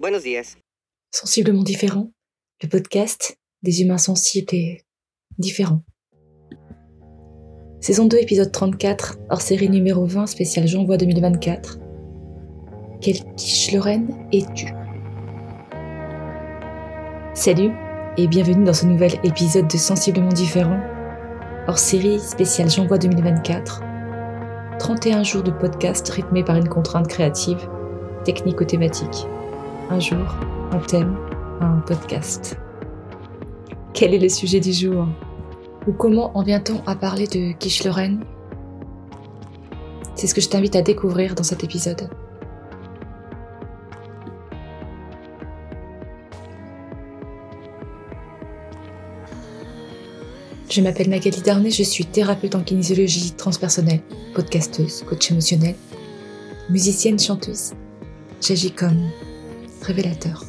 [0.00, 0.56] Buenos días.
[1.10, 2.10] Sensiblement différent,
[2.62, 4.80] le podcast des humains sensibles et
[5.36, 5.82] différents.
[7.82, 11.80] Saison 2, épisode 34, hors série numéro 20, spécial J'envoie 2024.
[13.02, 14.72] Quelle quiche Lorraine es-tu?
[17.34, 17.70] Salut
[18.16, 20.80] et bienvenue dans ce nouvel épisode de Sensiblement différent,
[21.68, 23.82] hors série spéciale J'envoie 2024.
[24.78, 27.68] 31 jours de podcast rythmés par une contrainte créative,
[28.24, 29.26] technique ou thématique.
[29.92, 30.36] Un jour,
[30.70, 31.16] un thème,
[31.60, 32.56] un podcast.
[33.92, 35.08] Quel est le sujet du jour?
[35.88, 38.24] Ou comment en vient-on à parler de quiche Lorraine?
[40.14, 42.08] C'est ce que je t'invite à découvrir dans cet épisode.
[50.70, 54.02] Je m'appelle Magali Darnay, je suis thérapeute en kinésiologie transpersonnelle,
[54.36, 55.74] podcasteuse, coach émotionnel,
[56.68, 57.72] musicienne, chanteuse.
[58.40, 59.10] J'agis comme
[59.82, 60.44] révélateur.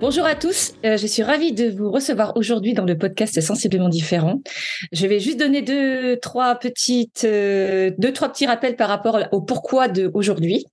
[0.00, 3.90] Bonjour à tous, euh, je suis ravie de vous recevoir aujourd'hui dans le podcast Sensiblement
[3.90, 4.40] différent.
[4.92, 9.42] Je vais juste donner deux, trois petites, euh, deux, trois petits rappels par rapport au
[9.42, 10.64] pourquoi de aujourd'hui.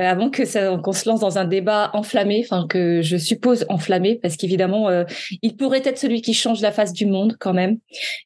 [0.00, 3.66] Euh, avant que ça, qu'on se lance dans un débat enflammé, enfin que je suppose
[3.68, 5.04] enflammé, parce qu'évidemment, euh,
[5.42, 7.78] il pourrait être celui qui change la face du monde quand même.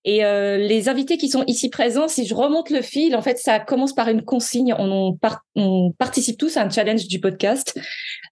[0.05, 3.39] Et euh, les invités qui sont ici présents, si je remonte le fil, en fait,
[3.39, 4.75] ça commence par une consigne.
[4.79, 5.17] On,
[5.55, 7.79] on participe tous à un challenge du podcast.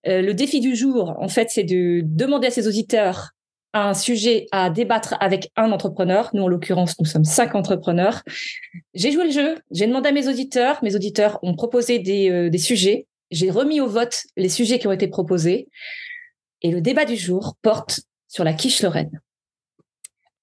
[0.05, 3.31] le défi du jour, en fait, c'est de demander à ses auditeurs
[3.75, 6.31] un sujet à débattre avec un entrepreneur.
[6.33, 8.23] Nous, en l'occurrence, nous sommes cinq entrepreneurs.
[8.95, 12.51] J'ai joué le jeu, j'ai demandé à mes auditeurs, mes auditeurs ont proposé des, euh,
[12.51, 15.69] des sujets, j'ai remis au vote les sujets qui ont été proposés,
[16.63, 19.21] et le débat du jour porte sur la quiche Lorraine.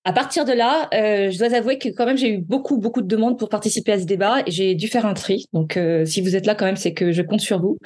[0.03, 3.03] À partir de là, euh, je dois avouer que quand même j'ai eu beaucoup beaucoup
[3.03, 5.45] de demandes pour participer à ce débat et j'ai dû faire un tri.
[5.53, 7.77] Donc euh, si vous êtes là quand même, c'est que je compte sur vous.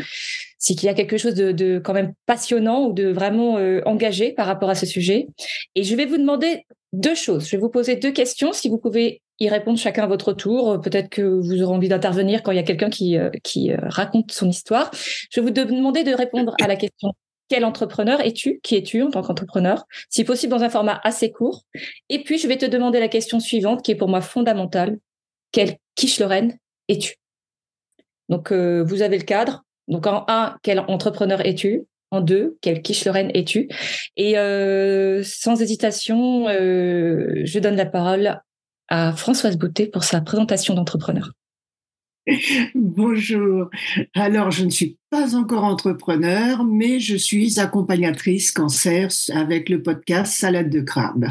[0.57, 4.31] C'est qu'il y a quelque chose de, quand même passionnant ou de vraiment euh, engagé
[4.31, 5.27] par rapport à ce sujet.
[5.75, 7.47] Et je vais vous demander deux choses.
[7.47, 8.53] Je vais vous poser deux questions.
[8.53, 12.43] Si vous pouvez y répondre chacun à votre tour, peut-être que vous aurez envie d'intervenir
[12.43, 14.89] quand il y a quelqu'un qui qui raconte son histoire.
[14.93, 17.11] Je vais vous demander de répondre à la question
[17.47, 21.63] quel entrepreneur es-tu Qui es-tu en tant qu'entrepreneur Si possible, dans un format assez court.
[22.09, 24.97] Et puis, je vais te demander la question suivante, qui est pour moi fondamentale.
[25.51, 26.57] Quelle quiche Lorraine
[26.87, 27.15] es-tu?
[28.29, 29.63] Donc, euh, vous avez le cadre.
[29.87, 31.85] Donc, en un, quel entrepreneur es-tu?
[32.11, 33.69] En deux, quelle quiche Lorraine es-tu?
[34.15, 38.39] Et euh, sans hésitation, euh, je donne la parole
[38.87, 41.31] à Françoise Boutet pour sa présentation d'entrepreneur.
[42.75, 43.69] Bonjour.
[44.15, 50.33] Alors, je ne suis pas encore entrepreneur, mais je suis accompagnatrice cancer avec le podcast
[50.33, 51.27] Salade de crabe.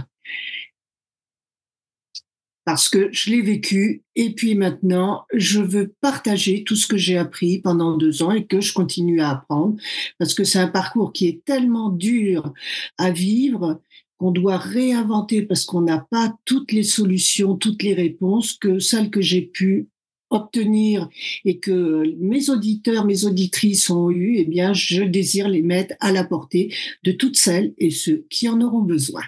[2.64, 7.18] Parce que je l'ai vécu et puis maintenant, je veux partager tout ce que j'ai
[7.18, 9.76] appris pendant deux ans et que je continue à apprendre
[10.18, 12.54] parce que c'est un parcours qui est tellement dur
[12.96, 13.82] à vivre
[14.16, 19.10] qu'on doit réinventer parce qu'on n'a pas toutes les solutions, toutes les réponses que celles
[19.10, 19.88] que j'ai pu
[20.30, 21.08] obtenir
[21.44, 26.12] et que mes auditeurs, mes auditrices ont eu, eh bien, je désire les mettre à
[26.12, 29.22] la portée de toutes celles et ceux qui en auront besoin.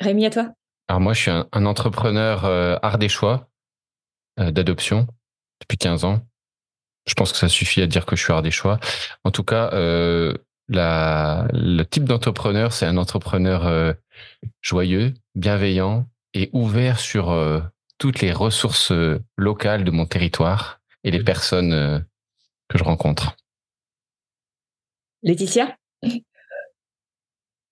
[0.00, 0.52] Rémi, à toi.
[0.88, 3.48] Alors moi, je suis un, entrepreneur euh, ardéchois
[4.40, 5.06] euh, d'adoption
[5.60, 6.20] depuis 15 ans.
[7.06, 8.78] Je pense que ça suffit à dire que je suis ardéchois.
[9.24, 10.34] En tout cas, euh,
[10.68, 13.92] la, le type d'entrepreneur, c'est un entrepreneur euh,
[14.62, 17.30] joyeux, bienveillant et ouvert sur
[18.00, 22.00] toutes les ressources euh, locales de mon territoire et les personnes euh,
[22.68, 23.36] que je rencontre.
[25.22, 25.76] Laetitia?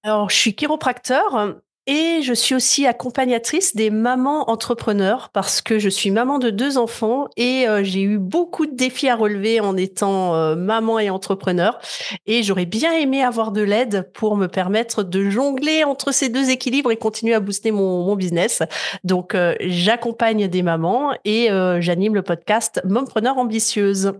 [0.04, 1.56] Alors, je suis chiropracteur
[1.88, 6.76] et je suis aussi accompagnatrice des mamans entrepreneurs parce que je suis maman de deux
[6.76, 11.08] enfants et euh, j'ai eu beaucoup de défis à relever en étant euh, maman et
[11.08, 11.80] entrepreneur.
[12.26, 16.50] Et j'aurais bien aimé avoir de l'aide pour me permettre de jongler entre ces deux
[16.50, 18.62] équilibres et continuer à booster mon, business.
[19.04, 21.48] Donc, euh, j'accompagne des mamans et
[21.80, 24.12] j'anime le podcast Mompreneur ambitieuse.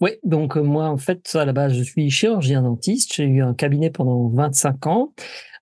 [0.00, 3.14] Oui, donc euh, moi, en fait, à la base, je suis chirurgien dentiste.
[3.14, 5.12] J'ai eu un cabinet pendant 25 ans.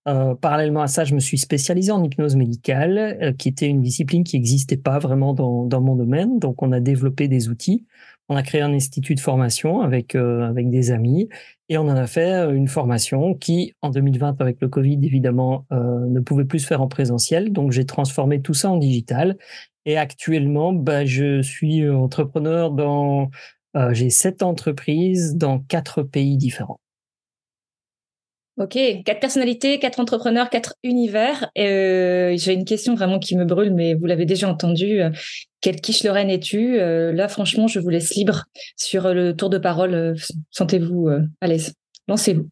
[0.07, 3.83] Euh, parallèlement à ça, je me suis spécialisé en hypnose médicale, euh, qui était une
[3.83, 6.39] discipline qui n'existait pas vraiment dans, dans mon domaine.
[6.39, 7.85] Donc, on a développé des outils.
[8.29, 11.31] On a créé un institut de formation avec avec des amis
[11.71, 16.21] et on en a fait une formation qui, en 2020, avec le Covid, évidemment, ne
[16.21, 17.53] pouvait plus se faire en présentiel.
[17.53, 19.39] Donc, j'ai transformé tout ça en digital.
[19.87, 23.31] Et actuellement, bah, je suis entrepreneur dans
[23.77, 26.81] euh, j'ai sept entreprises dans quatre pays différents.
[28.59, 31.49] Ok, quatre personnalités, quatre entrepreneurs, quatre univers.
[31.57, 35.01] Euh, J'ai une question vraiment qui me brûle, mais vous l'avez déjà entendu.
[35.61, 36.81] Quelle quiche Lorraine es-tu?
[36.81, 39.95] Euh, Là, franchement, je vous laisse libre sur le tour de parole.
[39.95, 40.15] Euh,
[40.51, 41.73] sentez-vous euh, à l'aise.
[42.09, 42.49] Lancez-vous.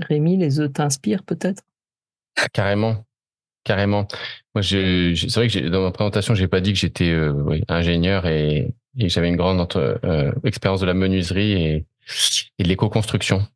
[0.00, 1.62] Rémi, les œufs t'inspirent peut-être?
[2.52, 3.04] Carrément,
[3.68, 4.08] carrément.
[4.54, 8.26] Moi, je, c'est vrai que dans ma présentation, j'ai pas dit que j'étais oui, ingénieur
[8.26, 9.60] et, et j'avais une grande
[10.42, 11.86] expérience de la menuiserie et,
[12.58, 13.46] et de l'éco-construction.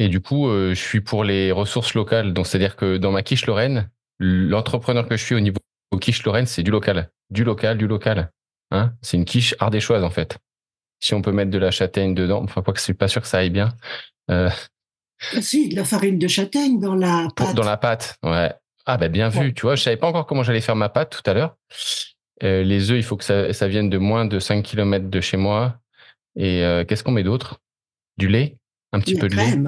[0.00, 2.32] Et du coup, euh, je suis pour les ressources locales.
[2.32, 5.58] Donc, c'est-à-dire que dans ma quiche Lorraine, l'entrepreneur que je suis au niveau
[6.00, 7.10] quiche Lorraine, c'est du local.
[7.30, 8.30] Du local, du local.
[8.70, 8.92] Hein?
[9.02, 10.38] C'est une quiche ardéchoise, en fait.
[11.00, 13.22] Si on peut mettre de la châtaigne dedans, enfin, quoi que je suis pas sûr
[13.22, 13.70] que ça aille bien.
[14.30, 14.50] Euh...
[15.34, 17.54] Ah, si, de la farine de châtaigne dans la pâte.
[17.56, 18.52] Dans la pâte, ouais.
[18.88, 19.52] Ah, ben, bien vu.
[19.52, 21.58] Tu vois, je savais pas encore comment j'allais faire ma pâte tout à l'heure.
[22.42, 25.20] Euh, les œufs, il faut que ça, ça, vienne de moins de 5 km de
[25.20, 25.78] chez moi.
[26.36, 27.60] Et euh, qu'est-ce qu'on met d'autre?
[28.16, 28.56] Du lait?
[28.92, 29.58] Un petit peu de lait?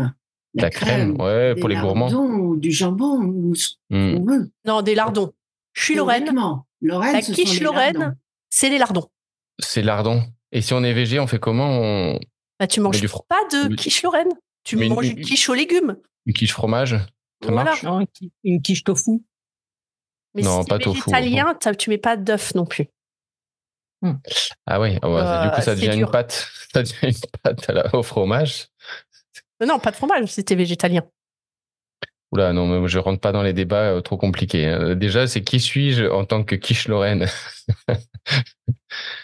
[0.55, 2.11] la, crème, ouais, pour les gourmands.
[2.11, 4.51] Ou du jambon, ou ce qu'on veut.
[4.65, 5.35] Non, des lardons.
[5.75, 6.35] Je suis Lorraine.
[6.81, 8.17] Lorraine la quiche Lorraine,
[8.49, 9.07] c'est les lardons.
[9.59, 10.23] C'est lardons.
[10.51, 11.69] Et si on est végé, on fait comment?
[11.69, 12.21] On...
[12.59, 14.33] bah, Tu manges pas de quiche Lorraine.
[14.65, 15.99] Tu manges une, quiche aux légumes.
[16.25, 16.97] Une quiche fromage?
[17.43, 17.85] Ça marche
[18.45, 19.23] Une quiche tofu
[20.35, 21.01] mais non, si pas tofu.
[21.09, 22.89] italien, tu mets pas d'œuf non plus.
[24.03, 24.15] Hmm.
[24.67, 28.69] Ah oui, euh, du coup, ça devient, une pâte, ça devient une pâte au fromage.
[29.65, 31.03] Non, pas de fromage, c'était végétalien.
[32.33, 34.67] Oula, non, mais je rentre pas dans les débats euh, trop compliqués.
[34.67, 34.95] Hein.
[34.95, 37.27] Déjà, c'est qui suis-je en tant que quiche Lorraine?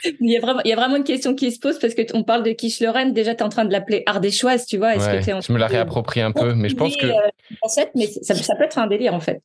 [0.04, 2.02] Il, y a vraiment, il y a vraiment une question qui se pose parce que
[2.14, 3.12] on parle de quiche Lorraine.
[3.12, 4.94] Déjà, tu es en train de l'appeler ardéchoise, tu vois.
[4.94, 7.06] Est-ce que es je me la réapproprie un peu, mais je pense que.
[7.06, 9.42] Euh, mais ça, ça, peut être un délire, en fait.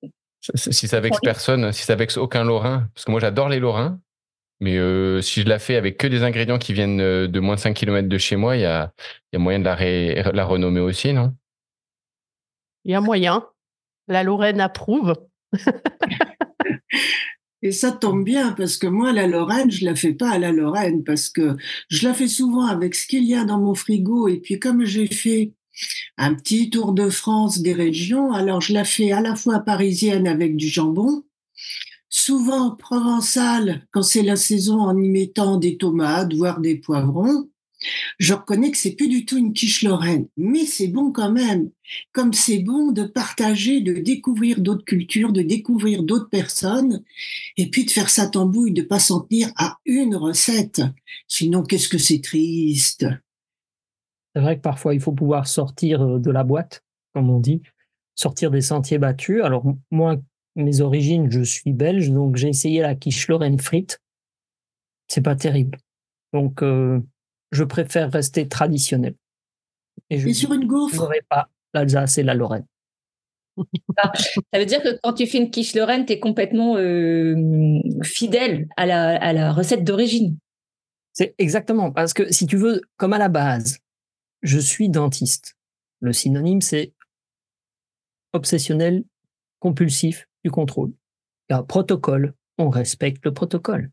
[0.55, 3.99] Si ça vexe personne, si ça vexe aucun Lorrain, parce que moi, j'adore les Lorrains,
[4.59, 7.59] mais euh, si je la fais avec que des ingrédients qui viennent de moins de
[7.59, 8.91] 5 km de chez moi, il y a,
[9.33, 11.33] y a moyen de la, la renommer aussi, non?
[12.85, 13.45] Il y a moyen.
[14.07, 15.13] La Lorraine approuve.
[17.63, 20.51] Et ça tombe bien parce que moi, la Lorraine, je la fais pas à la
[20.51, 21.55] Lorraine parce que
[21.89, 24.27] je la fais souvent avec ce qu'il y a dans mon frigo.
[24.27, 25.53] Et puis, comme j'ai fait
[26.17, 30.27] un petit tour de France des régions, alors je la fais à la fois parisienne
[30.27, 31.23] avec du jambon
[32.11, 37.49] souvent provençal quand c'est la saison en y mettant des tomates, voire des poivrons.
[38.19, 41.71] Je reconnais que c'est plus du tout une quiche lorraine, mais c'est bon quand même.
[42.11, 47.03] Comme c'est bon de partager, de découvrir d'autres cultures, de découvrir d'autres personnes,
[47.57, 50.81] et puis de faire sa tambouille, de pas s'en tenir à une recette.
[51.27, 53.05] Sinon, qu'est-ce que c'est triste.
[54.35, 57.61] C'est vrai que parfois, il faut pouvoir sortir euh, de la boîte, comme on dit,
[58.15, 59.41] sortir des sentiers battus.
[59.43, 60.17] Alors, moi,
[60.55, 64.01] mes origines, je suis belge, donc j'ai essayé la quiche Lorraine frite.
[65.07, 65.77] C'est pas terrible.
[66.33, 67.01] Donc, euh,
[67.51, 69.15] je préfère rester traditionnel.
[70.09, 72.65] Et, je sur une gaufre pas l'Alsace et la Lorraine.
[73.97, 77.35] Ah, ça veut dire que quand tu fais une quiche Lorraine, tu es complètement euh,
[78.01, 80.37] fidèle à la, à la recette d'origine.
[81.13, 83.79] C'est exactement, parce que si tu veux, comme à la base,
[84.41, 85.57] je suis dentiste.
[85.99, 86.93] Le synonyme, c'est
[88.33, 89.03] obsessionnel,
[89.59, 90.93] compulsif, du contrôle.
[91.49, 93.91] Il y a un protocole, on respecte le protocole.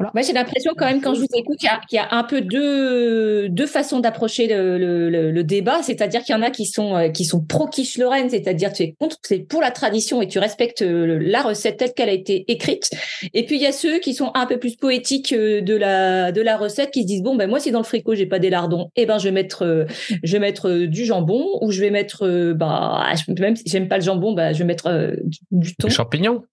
[0.00, 3.48] Moi, j'ai l'impression quand même, quand je vous écoute, qu'il y, a un peu deux,
[3.50, 5.82] deux façons d'approcher le, débat.
[5.82, 8.94] C'est-à-dire qu'il y en a qui sont, euh, qui sont pro-quiche Lorraine, c'est-à-dire tu es
[8.98, 12.44] contre, c'est pour la tradition et tu respectes euh, la recette telle qu'elle a été
[12.48, 12.90] écrite.
[13.34, 16.32] Et puis, il y a ceux qui sont un peu plus poétiques euh, de la,
[16.32, 18.38] de la recette, qui se disent, bon, ben, moi, si dans le fricot, j'ai pas
[18.38, 19.86] des lardons, eh ben, je vais mettre,
[20.22, 24.04] je vais mettre du jambon ou je vais mettre, bah, même si j'aime pas le
[24.04, 25.14] jambon, bah, je vais mettre
[25.50, 25.88] du thon.
[25.88, 26.44] Des champignons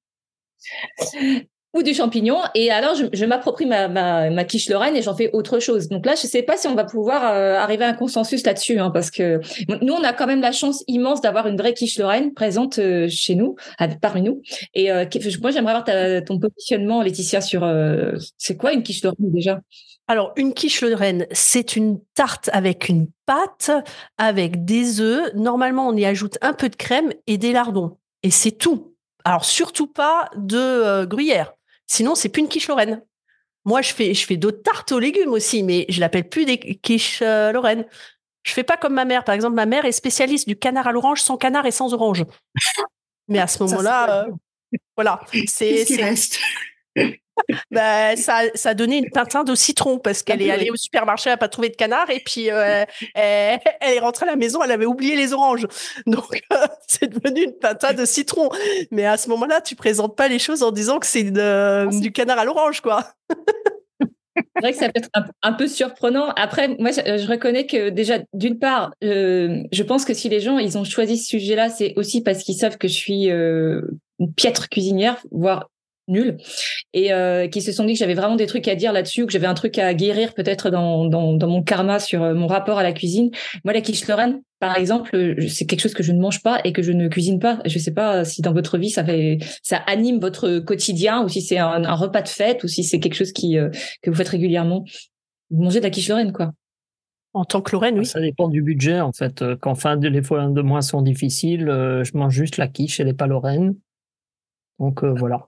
[1.73, 2.37] ou du champignon.
[2.55, 5.89] Et alors, je, m'approprie ma, ma, quiche Lorraine et j'en fais autre chose.
[5.89, 8.79] Donc là, je sais pas si on va pouvoir euh, arriver à un consensus là-dessus,
[8.79, 9.39] hein, parce que
[9.81, 13.07] nous, on a quand même la chance immense d'avoir une vraie quiche Lorraine présente euh,
[13.09, 13.55] chez nous,
[14.01, 14.41] parmi nous.
[14.73, 15.05] Et euh,
[15.41, 17.67] moi, j'aimerais avoir ton positionnement, Laetitia, sur
[18.37, 19.59] c'est quoi une quiche Lorraine déjà?
[20.07, 23.71] Alors, une quiche Lorraine, c'est une tarte avec une pâte,
[24.17, 25.33] avec des œufs.
[25.35, 27.97] Normalement, on y ajoute un peu de crème et des lardons.
[28.23, 28.95] Et c'est tout.
[29.25, 31.56] Alors, surtout pas de gruyère.
[31.87, 33.01] Sinon, c'est plus une quiche Lorraine.
[33.65, 36.57] Moi, je fais, je fais d'autres tartes aux légumes aussi, mais je l'appelle plus des
[36.57, 37.85] quiches euh, Lorraine.
[38.43, 39.23] Je fais pas comme ma mère.
[39.23, 42.23] Par exemple, ma mère est spécialiste du canard à l'orange sans canard et sans orange.
[43.27, 44.31] Mais à ce moment-là, euh,
[44.95, 45.19] voilà.
[45.47, 45.83] C'est.
[45.83, 46.39] ce qui reste?
[47.71, 51.29] bah, ça, ça a donné une pintade au citron parce qu'elle est allée au supermarché,
[51.29, 54.63] elle n'a pas trouvé de canard et puis euh, elle, est rentrée à la maison,
[54.63, 55.67] elle avait oublié les oranges.
[56.05, 56.41] Donc
[56.87, 58.49] c'est devenu une pintade de citron.
[58.91, 62.11] Mais à ce moment-là, tu présentes pas les choses en disant que c'est ah, du
[62.11, 63.13] canard à l'orange, quoi.
[64.37, 65.09] C'est vrai que ça peut être
[65.41, 66.29] un, peu surprenant.
[66.35, 70.57] Après, moi, je, reconnais que déjà, d'une part, euh, je pense que si les gens
[70.59, 73.81] ils ont choisi ce sujet-là, c'est aussi parce qu'ils savent que je suis euh,
[74.19, 75.69] une piètre cuisinière, voire
[76.07, 76.37] nul
[76.93, 79.31] et euh, qui se sont dit que j'avais vraiment des trucs à dire là-dessus, que
[79.31, 82.77] j'avais un truc à guérir peut-être dans, dans, dans, mon karma sur euh, mon rapport
[82.77, 83.29] à la cuisine.
[83.65, 86.61] Moi, la quiche Lorraine, par exemple, euh, c'est quelque chose que je ne mange pas
[86.63, 87.59] et que je ne cuisine pas.
[87.65, 91.41] Je sais pas si dans votre vie ça fait ça anime votre quotidien ou si
[91.41, 93.69] c'est un, un, repas de fête ou si c'est quelque chose qui euh,
[94.01, 94.85] que vous faites régulièrement.
[95.49, 96.53] Vous mangez de la quiche Lorraine, quoi.
[97.33, 98.05] En tant que Lorraine, oui.
[98.05, 99.43] Ça dépend du budget, en fait.
[99.61, 103.07] Quand fin de, les fois de mois sont difficiles, je mange juste la quiche, elle
[103.07, 103.75] n'est pas Lorraine.
[104.79, 105.47] Donc voilà.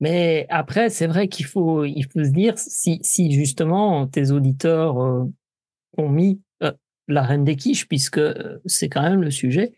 [0.00, 5.02] Mais après, c'est vrai qu'il faut, il faut se dire si, si justement tes auditeurs
[5.02, 5.24] euh,
[5.96, 6.72] ont mis euh,
[7.08, 9.72] la reine des quiches, puisque euh, c'est quand même le sujet.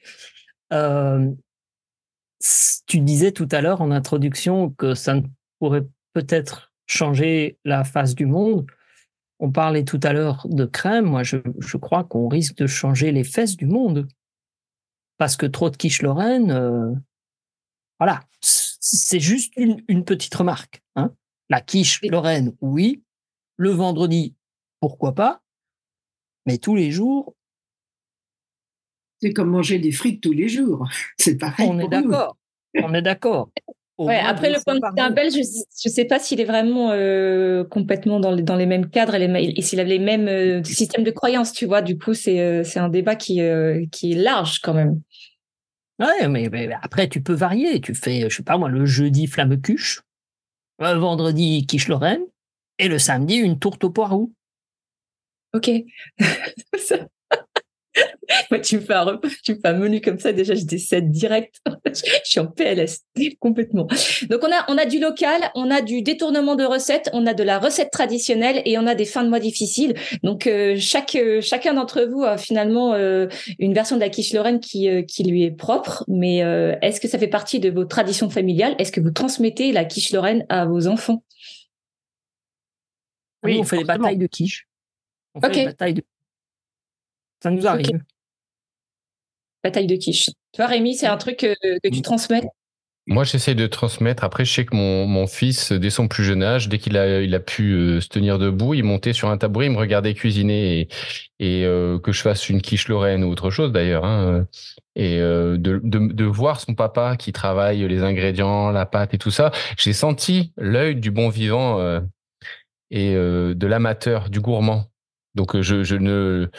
[2.86, 5.22] tu disais tout à l'heure en introduction que ça ne
[5.58, 8.66] pourrait peut-être changer la face du monde.
[9.40, 11.04] On parlait tout à l'heure de crème.
[11.06, 14.08] Moi, je, je crois qu'on risque de changer les fesses du monde.
[15.16, 17.02] Parce que trop de quiche Lorraine,
[17.98, 18.20] voilà,
[18.90, 20.82] c'est juste une, petite remarque.
[20.96, 21.12] Hein.
[21.50, 23.02] La quiche Lorraine, oui.
[23.56, 24.34] Le vendredi,
[24.80, 25.42] pourquoi pas.
[26.46, 27.34] Mais tous les jours.
[29.20, 30.86] C'est comme manger des frites tous les jours.
[31.18, 31.68] C'est pareil.
[31.68, 32.36] On est d'accord.
[32.82, 33.50] On est d'accord.
[33.98, 37.64] Ouais, après, le point de vue belge, je ne sais pas s'il est vraiment euh,
[37.64, 41.10] complètement dans les, dans les mêmes cadres et, s'il a les mêmes euh, systèmes de
[41.10, 41.82] croyances, tu vois.
[41.82, 43.40] Du coup, c'est euh, un débat qui,
[43.90, 45.00] qui est large quand même.
[45.98, 47.80] Ouais, mais, après, tu peux varier.
[47.80, 50.02] Tu fais, je sais pas moi, le jeudi flamme cuche,
[50.78, 52.22] le vendredi quiche Lorraine,
[52.78, 54.32] et le samedi une tourte au poireau.
[55.52, 55.70] Ok.
[58.50, 60.64] Moi, tu me fais un repas, tu me fais un menu comme ça, déjà, je
[60.64, 61.56] décède direct.
[61.86, 63.00] je suis en PLS,
[63.40, 63.86] complètement.
[64.28, 67.34] Donc, on a, on a du local, on a du détournement de recettes, on a
[67.34, 69.94] de la recette traditionnelle et on a des fins de mois difficiles.
[70.22, 74.32] Donc, euh, chaque, euh, chacun d'entre vous a finalement euh, une version de la quiche
[74.32, 76.04] Lorraine qui, qui lui est propre.
[76.08, 76.38] Mais
[76.82, 78.74] est-ce que ça fait partie de vos traditions familiales?
[78.78, 81.22] Est-ce que vous transmettez la quiche Lorraine à vos enfants?
[83.44, 84.66] Oui, on fait des batailles de quiche.
[85.34, 86.02] On fait des batailles de
[87.42, 88.02] ça nous arrive.
[89.64, 90.26] Bataille de quiche.
[90.52, 92.42] Tu vois, Rémi, c'est un truc euh, que, tu transmets?
[93.06, 94.22] Moi, j'essaie de transmettre.
[94.22, 97.22] Après, je sais que mon, mon fils, dès son plus jeune âge, dès qu'il a,
[97.22, 100.12] il a pu euh, se tenir debout, il montait sur un tabouret, il me regardait
[100.12, 100.88] cuisiner et,
[101.38, 104.04] et euh, que je fasse une quiche lorraine ou autre chose d'ailleurs.
[104.04, 104.46] Hein,
[104.94, 109.30] et de, de, de, voir son papa qui travaille les ingrédients, la pâte et tout
[109.30, 112.02] ça, j'ai senti l'œil du bon vivant
[112.90, 114.86] et de l'amateur, du gourmand.
[115.36, 116.50] Donc, je, je ne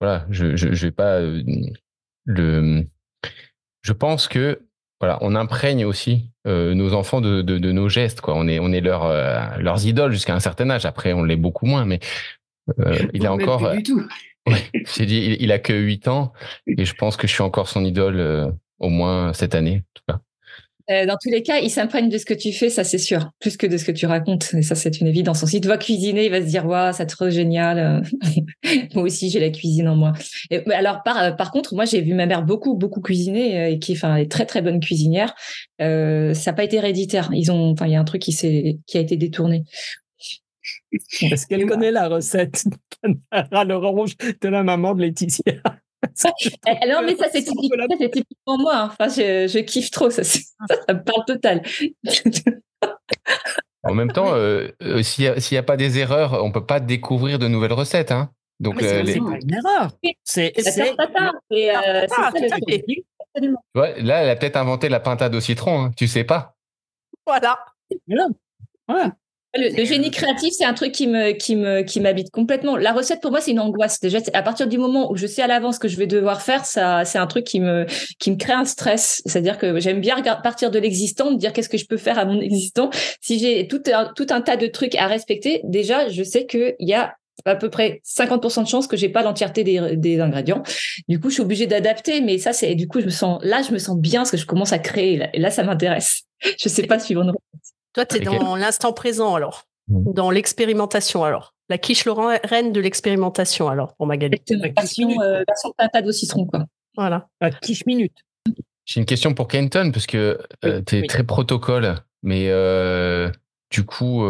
[0.00, 1.42] voilà, je, je, vais pas euh,
[2.26, 2.86] le.
[3.82, 4.60] Je pense que
[5.00, 8.34] voilà, on imprègne aussi euh, nos enfants de, de, de, nos gestes, quoi.
[8.34, 10.86] On est, on est leur, euh, leurs idoles jusqu'à un certain âge.
[10.86, 12.00] Après, on l'est beaucoup moins, mais
[13.14, 13.70] il a encore.
[13.72, 14.02] du tout.
[14.94, 16.32] j'ai dit, il, il, a que 8 ans
[16.66, 20.02] et je pense que je suis encore son idole au moins cette année, en tout
[20.08, 20.20] cas.
[20.90, 23.30] Euh, dans tous les cas, il s'imprègne de ce que tu fais, ça c'est sûr,
[23.40, 24.54] plus que de ce que tu racontes.
[24.54, 25.44] Et ça, c'est une évidence.
[25.44, 28.02] S'il te voit cuisiner, il va se dire, waouh, c'est trop génial.
[28.94, 30.12] moi aussi, j'ai la cuisine en moi.
[30.50, 33.70] Et, alors, par, euh, par contre, moi, j'ai vu ma mère beaucoup, beaucoup cuisiner euh,
[33.70, 35.34] et qui, enfin, est très, très bonne cuisinière.
[35.80, 37.30] Euh, ça n'a pas été héréditaire.
[37.32, 38.36] Ils ont, enfin, il y a un truc qui
[38.86, 39.64] qui a été détourné.
[40.92, 42.64] Est-ce qu'elle connaît la recette
[43.30, 45.54] à l'orange de la maman de Laetitia?
[46.66, 48.76] Eh, non, mais ça, c'est typiquement moi.
[48.76, 48.90] Hein.
[48.92, 50.10] Enfin, je, je, kiffe trop.
[50.10, 50.44] Ça, ça,
[50.88, 51.62] me parle total.
[53.82, 56.80] en même temps, euh, euh, s'il n'y a, pas des erreurs, on ne peut pas
[56.80, 58.12] découvrir de nouvelles recettes.
[58.12, 58.30] Hein.
[58.60, 59.90] Donc, c'est euh, pas une erreur.
[60.24, 60.52] C'est
[63.74, 65.84] ouais, là, elle a peut-être inventé la pintade au citron.
[65.84, 65.90] Hein.
[65.96, 66.56] Tu sais pas.
[67.26, 67.58] Voilà.
[68.06, 68.28] Voilà.
[68.88, 69.12] voilà.
[69.58, 72.76] Le, génie créatif, c'est un truc qui me, qui me, qui m'habite complètement.
[72.76, 74.00] La recette, pour moi, c'est une angoisse.
[74.00, 76.64] Déjà, à partir du moment où je sais à l'avance que je vais devoir faire,
[76.64, 77.86] ça, c'est un truc qui me,
[78.18, 79.22] qui me crée un stress.
[79.26, 82.24] C'est-à-dire que j'aime bien partir de l'existant, me dire qu'est-ce que je peux faire à
[82.24, 82.90] mon existant.
[83.20, 86.74] Si j'ai tout un, tout un tas de trucs à respecter, déjà, je sais qu'il
[86.80, 90.62] y a à peu près 50% de chances que j'ai pas l'entièreté des, des, ingrédients.
[91.08, 93.62] Du coup, je suis obligée d'adapter, mais ça, c'est, du coup, je me sens, là,
[93.62, 95.28] je me sens bien parce que je commence à créer.
[95.34, 96.22] Et là, ça m'intéresse.
[96.58, 97.32] Je sais pas suivant une.
[97.96, 100.12] Toi, tu es dans l'instant présent alors, mmh.
[100.12, 101.54] dans l'expérimentation alors.
[101.70, 104.38] La quiche Lorraine de l'expérimentation alors pour Magali.
[104.50, 106.66] Version, euh, version pintade au citron quoi.
[106.94, 107.30] Voilà.
[107.40, 108.12] La quiche minute.
[108.84, 113.30] J'ai une question pour Kenton parce que euh, tu es très protocole, mais euh,
[113.70, 114.26] du coup,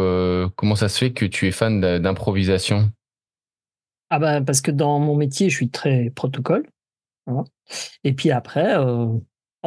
[0.55, 2.89] comment ça se fait que tu es fan d'improvisation?
[4.09, 6.65] Ah ben parce que dans mon métier, je suis très protocole.
[8.05, 8.77] Et puis après,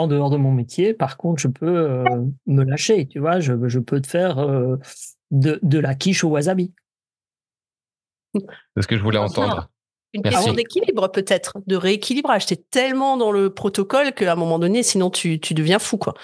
[0.00, 2.04] en dehors de mon métier, par contre, je peux euh,
[2.46, 4.76] me lâcher, tu vois, je, je, peux te faire euh,
[5.30, 6.72] de, de la quiche au wasabi.
[8.34, 9.70] C'est ce que je voulais entendre.
[10.12, 10.38] Une Merci.
[10.38, 12.46] question d'équilibre peut-être, de rééquilibrage.
[12.46, 16.14] T'es tellement dans le protocole qu'à un moment donné, sinon tu, tu deviens fou quoi.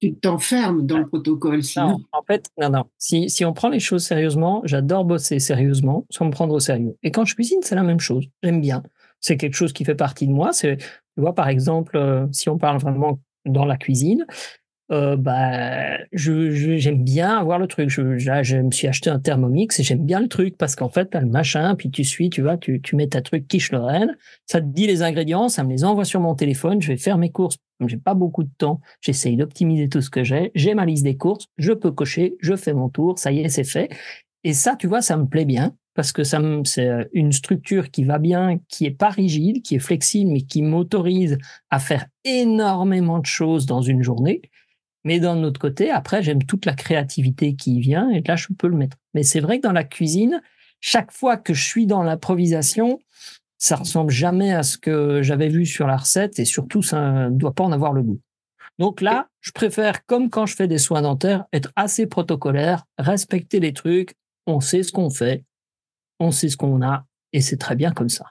[0.00, 1.90] Tu t'enfermes dans le protocole, sinon.
[1.90, 2.84] Non, en fait, non, non.
[2.98, 6.96] Si, si on prend les choses sérieusement, j'adore bosser sérieusement sans me prendre au sérieux.
[7.02, 8.26] Et quand je cuisine, c'est la même chose.
[8.42, 8.82] J'aime bien.
[9.24, 10.52] C'est quelque chose qui fait partie de moi.
[10.52, 14.26] C'est, tu vois, par exemple, euh, si on parle vraiment dans la cuisine,
[14.92, 17.88] euh, bah, je, j'aime bien avoir le truc.
[17.88, 20.90] Je, là, je me suis acheté un Thermomix et j'aime bien le truc parce qu'en
[20.90, 23.72] fait, t'as le machin, puis tu suis, tu vois, tu, tu mets ta truc quiche
[23.72, 24.14] Lorraine,
[24.44, 27.16] ça te dit les ingrédients, ça me les envoie sur mon téléphone, je vais faire
[27.16, 27.56] mes courses.
[27.86, 30.52] J'ai pas beaucoup de temps, j'essaye d'optimiser tout ce que j'ai.
[30.54, 33.48] J'ai ma liste des courses, je peux cocher, je fais mon tour, ça y est,
[33.48, 33.88] c'est fait.
[34.44, 37.90] Et ça, tu vois, ça me plaît bien parce que ça c'est euh, une structure
[37.90, 41.38] qui va bien, qui est pas rigide, qui est flexible, mais qui m'autorise
[41.70, 44.42] à faire énormément de choses dans une journée.
[45.04, 48.48] Mais d'un autre côté, après, j'aime toute la créativité qui y vient et là, je
[48.58, 48.96] peux le mettre.
[49.12, 50.40] Mais c'est vrai que dans la cuisine,
[50.80, 53.00] chaque fois que je suis dans l'improvisation,
[53.58, 57.36] ça ressemble jamais à ce que j'avais vu sur la recette et surtout, ça ne
[57.36, 58.20] doit pas en avoir le goût.
[58.78, 63.60] Donc là, je préfère, comme quand je fais des soins dentaires, être assez protocolaire, respecter
[63.60, 64.14] les trucs,
[64.46, 65.44] on sait ce qu'on fait,
[66.20, 68.26] on sait ce qu'on a et c'est très bien comme ça.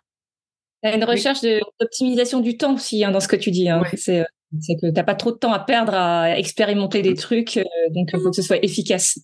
[0.84, 1.42] Il y a une recherche
[1.80, 3.70] d'optimisation du temps aussi hein, dans ce que tu dis.
[3.70, 3.82] hein.
[3.82, 3.90] Ouais.
[3.96, 4.26] C'est, euh,
[4.60, 7.64] c'est que tu n'as pas trop de temps à perdre à expérimenter des trucs, euh,
[7.96, 9.20] donc il faut que ce soit efficace.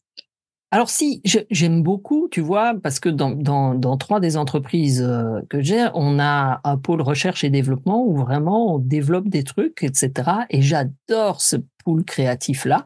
[0.71, 5.41] Alors si, j'aime beaucoup, tu vois, parce que dans, dans, dans trois des entreprises euh,
[5.49, 9.81] que j'ai, on a un pôle recherche et développement où vraiment on développe des trucs,
[9.83, 10.31] etc.
[10.51, 12.85] Et j'adore ce pool créatif-là.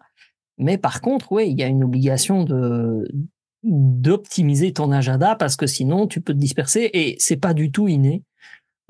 [0.58, 3.06] Mais par contre, oui, il y a une obligation de
[3.64, 7.88] d'optimiser ton agenda parce que sinon tu peux te disperser et c'est pas du tout
[7.88, 8.24] inné.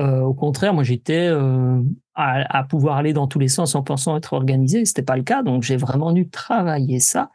[0.01, 1.79] Euh, au contraire, moi j'étais euh,
[2.15, 5.23] à, à pouvoir aller dans tous les sens en pensant être organisé, c'était pas le
[5.23, 7.29] cas, donc j'ai vraiment dû travailler ça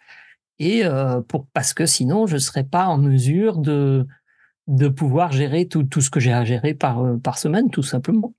[0.59, 4.07] et euh, pour parce que sinon je serais pas en mesure de
[4.66, 7.83] de pouvoir gérer tout, tout ce que j'ai à gérer par euh, par semaine tout
[7.83, 8.35] simplement.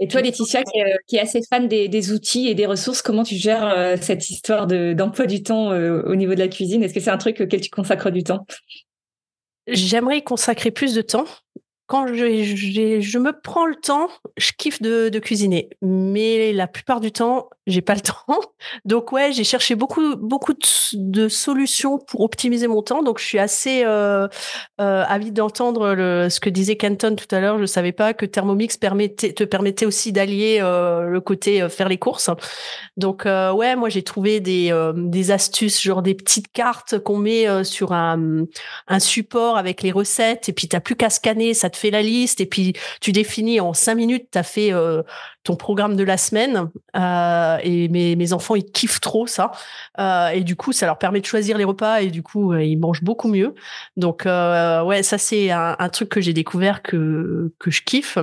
[0.00, 3.02] Et toi, Laetitia, qui est, qui est assez fan des, des outils et des ressources,
[3.02, 6.48] comment tu gères euh, cette histoire de, d'emploi du temps euh, au niveau de la
[6.48, 6.84] cuisine?
[6.84, 8.46] Est-ce que c'est un truc auquel tu consacres du temps?
[9.66, 11.24] J'aimerais y consacrer plus de temps.
[11.86, 15.70] Quand je, je, je me prends le temps, je kiffe de, de cuisiner.
[15.82, 18.16] Mais la plupart du temps, j'ai pas le temps.
[18.84, 20.54] Donc ouais, j'ai cherché beaucoup beaucoup
[20.94, 23.02] de, solutions pour optimiser mon temps.
[23.02, 24.26] Donc je suis assez euh,
[24.80, 27.58] euh, avide d'entendre ce que disait Kenton tout à l'heure.
[27.58, 31.88] Je savais pas que Thermomix permettait, te permettait aussi d'allier euh, le côté euh, faire
[31.88, 32.30] les courses.
[32.96, 37.18] Donc euh, ouais, moi j'ai trouvé des euh, des astuces, genre des petites cartes qu'on
[37.18, 38.44] met sur un
[38.88, 42.02] un support avec les recettes et puis t'as plus qu'à scanner, ça te fait la
[42.02, 44.72] liste et puis tu définis en cinq minutes, t'as fait
[45.48, 49.50] ton programme de la semaine euh, et mes, mes enfants ils kiffent trop ça
[49.98, 52.62] Euh, et du coup ça leur permet de choisir les repas et du coup euh,
[52.62, 53.54] ils mangent beaucoup mieux.
[53.96, 58.18] Donc euh, ouais ça c'est un, un truc que j'ai découvert que que je kiffe.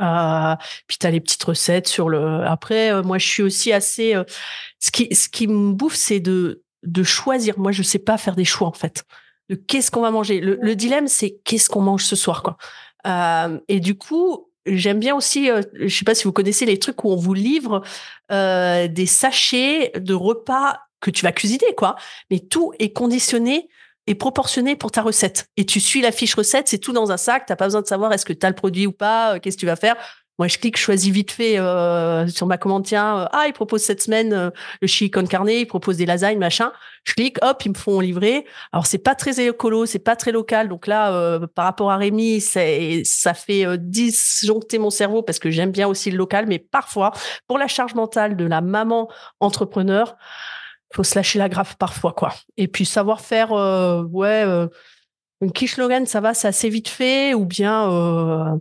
[0.00, 0.54] Euh,
[0.86, 2.44] puis t'as les petites recettes sur le.
[2.44, 4.14] Après, moi, je suis aussi assez.
[4.80, 7.58] ce qui, ce qui me bouffe, c'est de de choisir.
[7.58, 9.04] Moi, je sais pas faire des choix en fait.
[9.50, 10.40] De qu'est-ce qu'on va manger.
[10.40, 12.56] Le, le dilemme, c'est qu'est-ce qu'on mange ce soir, quoi.
[13.06, 15.50] Euh, et du coup, j'aime bien aussi.
[15.50, 17.82] euh, je sais pas si vous connaissez les trucs où on vous livre
[18.32, 21.96] euh, des sachets de repas que tu vas cuisiner, quoi.
[22.30, 23.68] Mais tout est conditionné
[24.06, 25.48] et proportionné pour ta recette.
[25.56, 27.44] Et tu suis la fiche recette, c'est tout dans un sac.
[27.46, 29.56] T'as pas besoin de savoir est-ce que tu as le produit ou pas, euh, qu'est-ce
[29.56, 29.96] que tu vas faire.
[30.38, 32.84] Moi, je clique, je choisis vite fait euh, sur ma commande.
[32.84, 36.06] Tiens, euh, ah, il propose cette semaine euh, le chili con carne, il propose des
[36.06, 36.72] lasagnes, machin.
[37.04, 38.44] Je clique, hop, ils me font livrer.
[38.72, 40.68] Alors, c'est pas très écolo, c'est pas très local.
[40.68, 45.50] Donc là, euh, par rapport à Rémi, ça fait euh, disjoncter mon cerveau parce que
[45.50, 46.46] j'aime bien aussi le local.
[46.48, 47.12] Mais parfois,
[47.46, 50.16] pour la charge mentale de la maman entrepreneur,
[50.92, 52.34] faut se lâcher la graffe parfois, quoi.
[52.56, 54.44] Et puis savoir faire, euh, ouais,
[55.40, 58.58] une quiche Logan, ça va, c'est assez vite fait, ou bien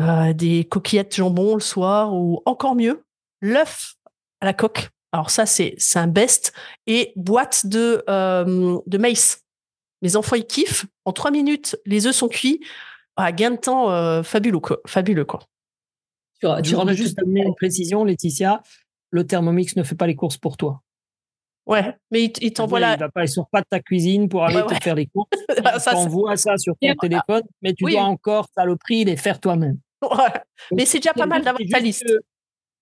[0.00, 3.04] euh, des coquillettes jambon le soir, ou encore mieux,
[3.40, 3.94] l'œuf
[4.40, 4.90] à la coque.
[5.12, 6.52] Alors ça, c'est c'est un best
[6.86, 9.44] et boîte de euh, de maïs.
[10.00, 10.86] Mes enfants ils kiffent.
[11.04, 12.60] En trois minutes, les œufs sont cuits.
[13.16, 14.80] Ah, gain de temps euh, fabuleux, quoi.
[14.86, 15.40] Fabuleux, quoi.
[16.40, 18.62] Tu, tu tout juste une précision, Laetitia.
[19.10, 20.82] Le Thermomix ne fait pas les courses pour toi.
[21.66, 22.94] Ouais, mais il, il t'envoie la.
[22.94, 24.80] Il va pas sur pas de ta cuisine pour aller Ouais, te ouais.
[24.80, 25.28] faire les courses.
[25.56, 27.92] Il Ça, ça- t'envoie ça sur ton téléphone, mais tu Oui.
[27.92, 29.78] dois encore, saloperie, les faire toi-même.
[30.02, 30.08] Ouais.
[30.72, 32.04] Mais c'est déjà pas mal d'avoir ta liste.
[32.04, 32.18] que-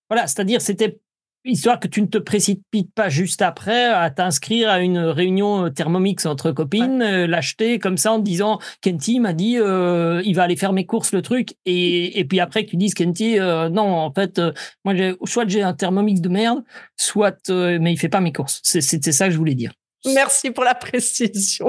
[0.08, 0.98] voilà, c'est-à-dire c'était
[1.44, 6.26] histoire que tu ne te précipites pas juste après à t'inscrire à une réunion Thermomix
[6.26, 10.42] entre copines, euh, l'acheter comme ça en te disant Kenty m'a dit euh, il va
[10.42, 13.68] aller faire mes courses le truc et, et puis après que tu dises Kenty euh,
[13.68, 14.52] non en fait euh,
[14.84, 16.62] moi j'ai soit j'ai un Thermomix de merde
[16.96, 18.60] soit euh, mais il fait pas mes courses.
[18.62, 19.72] C'est- C'était ça que je voulais dire.
[20.06, 21.66] Merci pour la précision.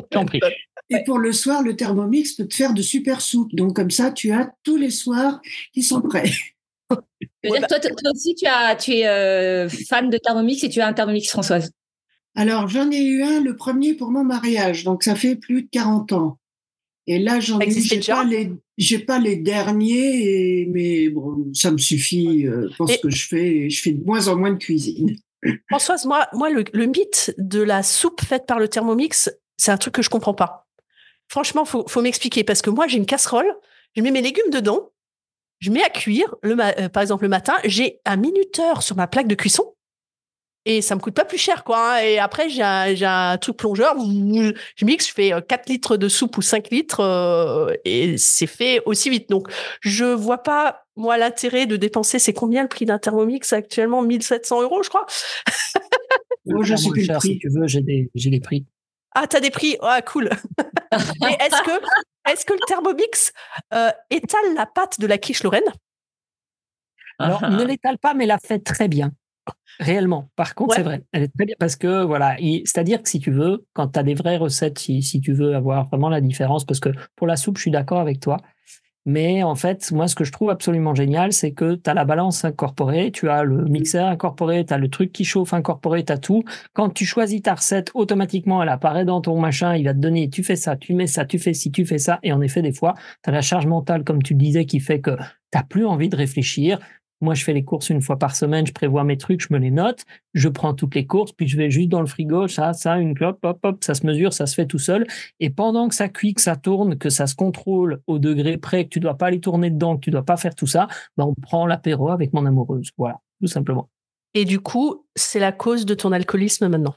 [0.89, 3.53] Et pour le soir, le Thermomix peut te faire de super soupes.
[3.55, 5.39] Donc comme ça, tu as tous les soirs
[5.73, 6.29] qui sont prêts.
[7.43, 11.29] Toi, aussi, tu, as, tu es euh, fan de Thermomix et tu as un Thermomix,
[11.29, 11.71] Françoise.
[12.35, 15.67] Alors, j'en ai eu un, le premier pour mon mariage, donc ça fait plus de
[15.71, 16.37] 40 ans.
[17.07, 21.77] Et là, j'en ai j'ai pas les, j'ai pas les derniers, mais bon, ça me
[21.77, 23.69] suffit euh, pour ce que je fais.
[23.69, 25.17] Je fais de moins en moins de cuisine.
[25.69, 29.95] Françoise, moi, moi, le, mythe de la soupe faite par le Thermomix, c'est un truc
[29.95, 30.67] que je comprends pas.
[31.27, 33.51] Franchement, faut, faut m'expliquer parce que moi, j'ai une casserole,
[33.95, 34.91] je mets mes légumes dedans,
[35.61, 39.07] je mets à cuire, le euh, par exemple le matin, j'ai un minuteur sur ma
[39.07, 39.73] plaque de cuisson
[40.65, 41.95] et ça me coûte pas plus cher quoi.
[41.95, 42.03] Hein.
[42.03, 46.37] Et après j'ai un, truc plongeur, je mixe, je fais 4 euh, litres de soupe
[46.37, 49.29] ou 5 litres euh, et c'est fait aussi vite.
[49.29, 49.47] Donc
[49.81, 52.19] je vois pas moi l'intérêt de dépenser.
[52.19, 54.01] C'est combien le prix d'un Thermomix actuellement?
[54.01, 55.05] 1700 euros je crois.
[56.45, 58.65] moi je sais plus cher, Si tu veux j'ai des j'ai des prix.
[59.13, 60.25] Ah t'as des prix, ah cool.
[60.91, 61.85] est-ce que
[62.29, 63.33] est-ce que le Thermomix
[63.73, 65.71] euh, étale la pâte de la quiche Lorraine?
[67.19, 69.11] Alors ne l'étale pas mais la fait très bien.
[69.79, 70.29] Réellement.
[70.35, 71.03] Par contre, c'est vrai.
[71.11, 74.03] Elle est très bien parce que, voilà, c'est-à-dire que si tu veux, quand tu as
[74.03, 77.35] des vraies recettes, si, si, tu veux avoir vraiment la différence, parce que pour la
[77.35, 78.37] soupe, je suis d'accord avec toi.
[79.05, 82.05] Mais en fait, moi, ce que je trouve absolument génial, c'est que tu as la
[82.05, 86.13] balance incorporée, tu as le mixeur incorporé, tu as le truc qui chauffe incorporé, tu
[86.13, 86.43] as tout.
[86.73, 90.29] Quand tu choisis ta recette, automatiquement, elle apparaît dans ton machin, il va te donner,
[90.29, 92.19] tu fais ça, tu mets ça, tu fais ci, tu fais ça.
[92.21, 94.79] Et en effet, des fois, tu as la charge mentale, comme tu le disais, qui
[94.79, 95.11] fait que
[95.51, 96.79] tu plus envie de réfléchir.
[97.21, 99.59] Moi, je fais les courses une fois par semaine, je prévois mes trucs, je me
[99.59, 100.03] les note,
[100.33, 103.13] je prends toutes les courses, puis je vais juste dans le frigo, ça, ça, une
[103.13, 105.05] clope, hop, hop, ça se mesure, ça se fait tout seul.
[105.39, 108.85] Et pendant que ça cuit, que ça tourne, que ça se contrôle au degré près,
[108.85, 111.25] que tu dois pas aller tourner dedans, que tu dois pas faire tout ça, ben
[111.25, 112.89] on prend l'apéro avec mon amoureuse.
[112.97, 113.89] Voilà, tout simplement.
[114.33, 116.95] Et du coup, c'est la cause de ton alcoolisme maintenant?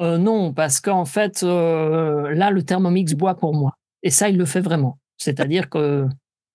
[0.00, 3.76] Euh, Non, parce qu'en fait, euh, là, le Thermomix boit pour moi.
[4.02, 4.98] Et ça, il le fait vraiment.
[5.18, 6.06] C'est-à-dire que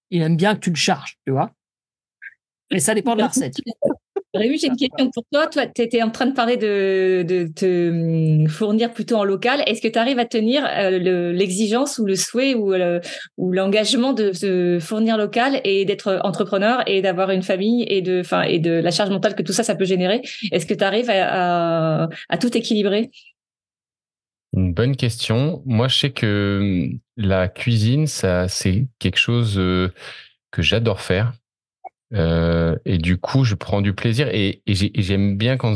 [0.10, 1.52] il aime bien que tu le charges, tu vois.
[2.72, 3.56] Mais ça dépend de la recette.
[4.34, 5.48] Rémi, j'ai une question pour toi.
[5.48, 9.64] Toi, tu étais en train de parler de, de te hum, fournir plutôt en local.
[9.66, 12.74] Est-ce que tu arrives à tenir euh, l'exigence ou le souhait ou,
[13.38, 18.22] ou l'engagement de se fournir local et d'être entrepreneur et d'avoir une famille et de,
[18.22, 20.22] fin, et de la charge mentale que tout ça, ça peut générer?
[20.52, 23.10] Est-ce que tu arrives à, à, tout équilibrer?
[24.54, 25.62] Une bonne question.
[25.66, 29.94] Moi, je sais que hum, la cuisine, ça, c'est quelque chose euh,
[30.52, 31.34] que j'adore faire.
[32.14, 35.76] Euh, et du coup, je prends du plaisir et, j'aime bien quand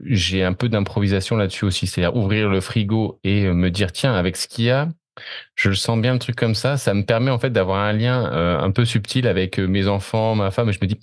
[0.00, 4.14] j'ai un peu d'improvisation là-dessus aussi, c'est-à-dire ouvrir le frigo et euh, me dire tiens,
[4.14, 4.88] avec ce qu'il y a,
[5.54, 6.76] je le sens bien, un truc comme ça.
[6.76, 10.34] Ça me permet en fait d'avoir un lien euh, un peu subtil avec mes enfants,
[10.34, 10.70] ma femme.
[10.70, 10.98] Et je me dis,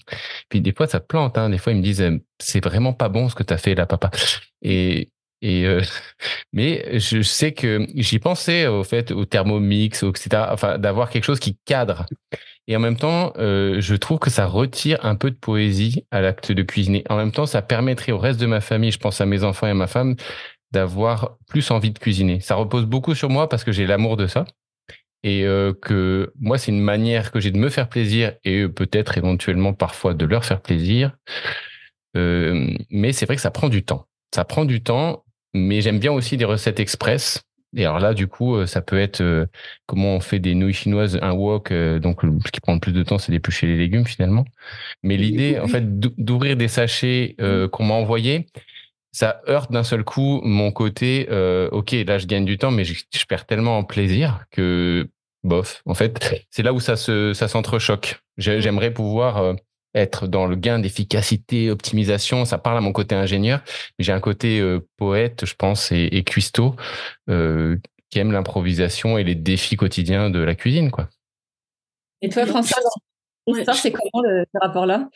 [0.49, 1.37] puis des fois ça plante.
[1.37, 2.03] Hein, des fois ils me disent
[2.39, 4.11] c'est vraiment pas bon ce que tu as fait là, papa.
[4.61, 5.09] Et
[6.53, 10.47] mais je sais que j'y pensais au fait au thermomix, etc.
[10.51, 12.05] Enfin, d'avoir quelque chose qui cadre.
[12.67, 16.21] Et en même temps, euh, je trouve que ça retire un peu de poésie à
[16.21, 17.03] l'acte de cuisiner.
[17.09, 19.67] En même temps, ça permettrait au reste de ma famille, je pense à mes enfants
[19.67, 20.15] et à ma femme,
[20.71, 22.39] d'avoir plus envie de cuisiner.
[22.41, 24.45] Ça repose beaucoup sur moi parce que j'ai l'amour de ça.
[25.23, 29.17] Et euh, que moi, c'est une manière que j'ai de me faire plaisir et peut-être
[29.17, 31.17] éventuellement parfois de leur faire plaisir.
[32.15, 34.05] Euh, mais c'est vrai que ça prend du temps.
[34.33, 37.41] Ça prend du temps, mais j'aime bien aussi des recettes express
[37.75, 39.45] et alors là, du coup, euh, ça peut être euh,
[39.85, 41.71] comment on fait des nouilles chinoises, un wok.
[41.71, 44.45] Euh, donc, ce qui prend le plus de temps, c'est d'éplucher les légumes finalement.
[45.03, 47.67] Mais l'idée, en fait, d'ouvrir des sachets mmh.
[47.67, 48.47] qu'on m'a envoyés,
[49.11, 51.27] ça heurte d'un seul coup mon côté.
[51.71, 55.07] ok, là, je gagne du temps, mais je, perds tellement en plaisir que
[55.43, 55.83] bof.
[55.85, 58.19] En fait, c'est là où ça se ça s'entrechoque.
[58.37, 58.59] Mmh.
[58.59, 59.55] J'aimerais pouvoir
[59.95, 62.45] être dans le gain d'efficacité, optimisation.
[62.45, 63.61] Ça parle à mon côté ingénieur.
[63.97, 66.75] J'ai un côté euh, poète, je pense, et, et cuistot,
[67.29, 67.77] euh,
[68.09, 71.09] qui aime l'improvisation et les défis quotidiens de la cuisine, quoi.
[72.21, 72.77] Et toi, François,
[73.73, 75.09] c'est comment le, ce rapport-là?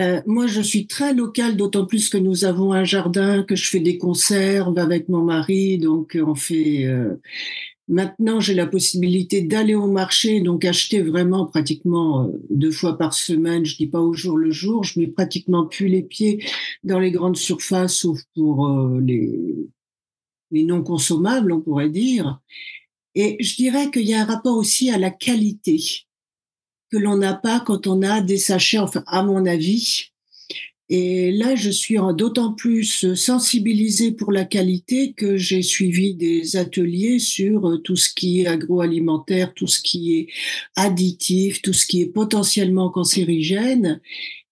[0.00, 3.68] Euh, moi, je suis très locale, d'autant plus que nous avons un jardin, que je
[3.68, 6.86] fais des conserves avec mon mari, donc on fait
[7.88, 13.12] Maintenant, j'ai la possibilité d'aller au marché, donc acheter vraiment pratiquement euh, deux fois par
[13.12, 13.64] semaine.
[13.64, 14.84] Je dis pas au jour le jour.
[14.84, 16.44] Je mets pratiquement plus les pieds
[16.84, 19.56] dans les grandes surfaces, sauf pour euh, les,
[20.52, 22.40] les non consommables, on pourrait dire.
[23.14, 25.82] Et je dirais qu'il y a un rapport aussi à la qualité
[26.90, 30.11] que l'on n'a pas quand on a des sachets, enfin, à mon avis,
[30.88, 37.18] et là, je suis d'autant plus sensibilisée pour la qualité que j'ai suivi des ateliers
[37.18, 40.26] sur euh, tout ce qui est agroalimentaire, tout ce qui est
[40.76, 44.00] additif, tout ce qui est potentiellement cancérigène.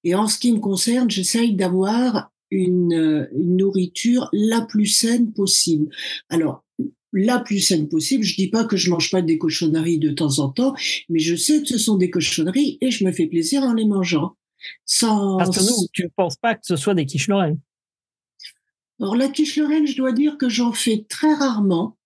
[0.05, 5.91] Et en ce qui me concerne, j'essaye d'avoir une, une nourriture la plus saine possible.
[6.31, 6.65] Alors,
[7.13, 8.25] la plus saine possible.
[8.25, 10.75] Je dis pas que je mange pas des cochonneries de temps en temps,
[11.09, 13.85] mais je sais que ce sont des cochonneries et je me fais plaisir en les
[13.85, 14.37] mangeant.
[14.85, 15.39] Sans...
[15.39, 17.59] Parce que nous, tu ne penses pas que ce soit des quiches Lorraine
[19.01, 21.97] Alors la quiche Lorraine, je dois dire que j'en fais très rarement.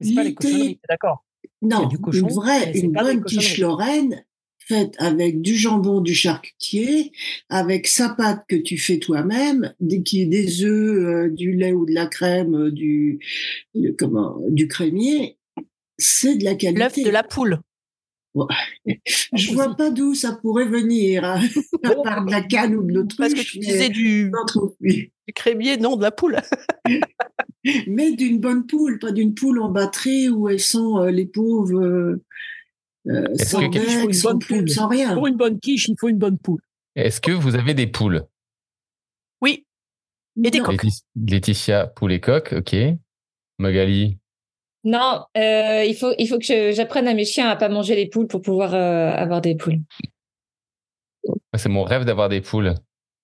[0.00, 1.24] C'est pas les cochonneries, d'accord
[1.62, 4.24] Non, une vraie, une bonne quiche Lorraine,
[4.70, 7.12] faite avec du jambon du charcutier,
[7.48, 11.92] avec sa pâte que tu fais toi-même, des, des œufs, euh, du lait ou de
[11.92, 13.18] la crème, euh, du
[13.98, 15.38] comment, du crémier,
[15.98, 16.80] c'est de la qualité.
[16.80, 17.60] L'œuf de la poule.
[19.32, 21.40] Je vois pas d'où ça pourrait venir, hein,
[21.84, 23.18] à part de la canne ou de l'autruche.
[23.18, 24.30] Parce que tu disais du,
[24.84, 26.36] du crémier, non, de la poule.
[27.86, 32.18] mais d'une bonne poule, pas d'une poule en batterie où elles sont euh, les pauvres
[33.06, 35.14] euh, sans bec, sans plume, sans rien.
[35.14, 36.60] Pour une bonne quiche, il faut une bonne poule.
[36.96, 38.24] Est-ce que vous avez des poules?
[39.40, 39.66] Oui.
[40.42, 40.86] Et des coques.
[41.16, 42.76] Laetitia, poule et coques, ok.
[43.58, 44.19] Magali?
[44.84, 48.06] Non, euh, il, faut, il faut que j'apprenne à mes chiens à pas manger les
[48.06, 49.80] poules pour pouvoir euh, avoir des poules.
[51.56, 52.74] C'est mon rêve d'avoir des poules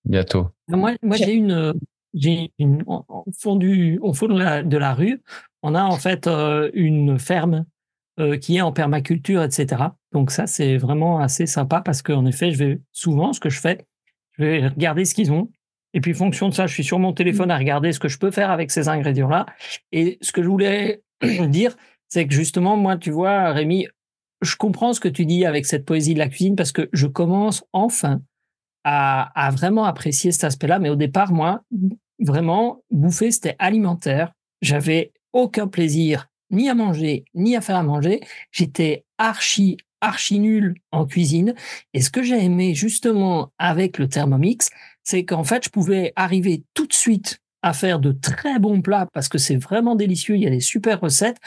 [0.05, 0.49] bientôt.
[0.67, 1.73] Moi, moi j'ai une,
[2.13, 5.21] j'ai une, au fond, du, au fond de, la, de la rue,
[5.63, 6.27] on a en fait
[6.73, 7.65] une ferme
[8.19, 9.83] euh, qui est en permaculture, etc.
[10.11, 13.59] Donc ça, c'est vraiment assez sympa parce qu'en effet, je vais souvent, ce que je
[13.59, 13.85] fais,
[14.31, 15.51] je vais regarder ce qu'ils ont.
[15.93, 18.17] Et puis, fonction de ça, je suis sur mon téléphone à regarder ce que je
[18.17, 19.45] peux faire avec ces ingrédients-là.
[19.91, 21.03] Et ce que je voulais
[21.47, 21.75] dire,
[22.07, 23.87] c'est que justement, moi, tu vois, Rémi,
[24.41, 27.07] je comprends ce que tu dis avec cette poésie de la cuisine parce que je
[27.07, 28.21] commence enfin
[28.83, 30.79] à, à vraiment apprécier cet aspect-là.
[30.79, 31.63] Mais au départ, moi,
[32.19, 34.33] vraiment, bouffer, c'était alimentaire.
[34.61, 38.21] J'avais aucun plaisir ni à manger, ni à faire à manger.
[38.51, 41.55] J'étais archi, archi nul en cuisine.
[41.93, 44.69] Et ce que j'ai aimé justement avec le Thermomix,
[45.03, 49.07] c'est qu'en fait, je pouvais arriver tout de suite à faire de très bons plats
[49.13, 50.35] parce que c'est vraiment délicieux.
[50.35, 51.37] Il y a des super recettes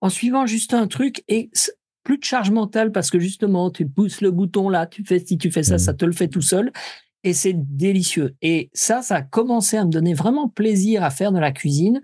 [0.00, 1.50] en suivant juste un truc et
[2.02, 5.38] plus de charge mentale parce que justement, tu pousses le bouton là, tu fais, si
[5.38, 5.78] tu fais ça, mmh.
[5.78, 6.72] ça te le fait tout seul.
[7.22, 8.36] Et c'est délicieux.
[8.42, 12.02] Et ça, ça a commencé à me donner vraiment plaisir à faire de la cuisine.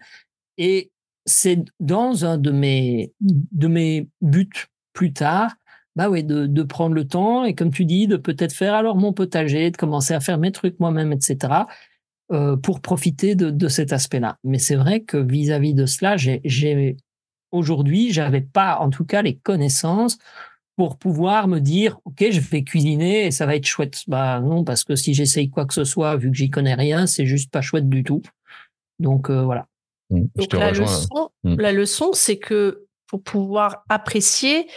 [0.56, 0.90] Et
[1.26, 4.48] c'est dans un de mes, de mes buts
[4.94, 5.54] plus tard,
[5.94, 8.96] bah ouais, de, de, prendre le temps et comme tu dis, de peut-être faire alors
[8.96, 11.36] mon potager, de commencer à faire mes trucs moi-même, etc.
[12.32, 14.38] Euh, pour profiter de, de cet aspect-là.
[14.44, 16.96] Mais c'est vrai que vis-à-vis de cela, j'ai, j'ai
[17.50, 20.16] aujourd'hui, j'avais pas, en tout cas, les connaissances
[20.76, 24.04] pour pouvoir me dire, ok, je vais cuisiner et ça va être chouette.
[24.06, 27.08] Bah non, parce que si j'essaye quoi que ce soit, vu que j'y connais rien,
[27.08, 28.22] c'est juste pas chouette du tout.
[29.00, 29.66] Donc euh, voilà.
[30.10, 31.56] Mmh, Donc la leçon, mmh.
[31.56, 34.68] la leçon, c'est que pour pouvoir apprécier,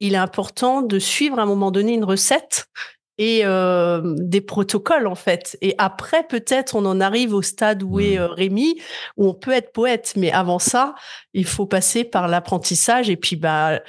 [0.00, 2.68] il est important de suivre à un moment donné une recette
[3.18, 5.56] et euh, des protocoles en fait.
[5.62, 8.22] Et après, peut-être, on en arrive au stade où est mmh.
[8.22, 8.80] euh, Rémi,
[9.16, 10.14] où on peut être poète.
[10.16, 10.94] Mais avant ça,
[11.32, 13.08] il faut passer par l'apprentissage.
[13.08, 13.80] Et puis, bah,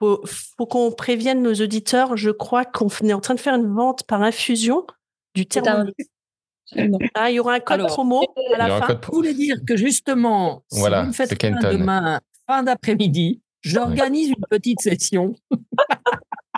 [0.00, 2.16] faut, faut qu'on prévienne nos auditeurs.
[2.16, 4.86] Je crois qu'on est en train de faire une vente par infusion
[5.34, 5.90] du terme.
[7.14, 8.24] Ah, il y aura un code promo
[8.54, 8.98] à la fin.
[9.02, 14.80] Je voulais dire que justement, si vous me faites demain, fin d'après-midi, j'organise une petite
[14.80, 15.34] session.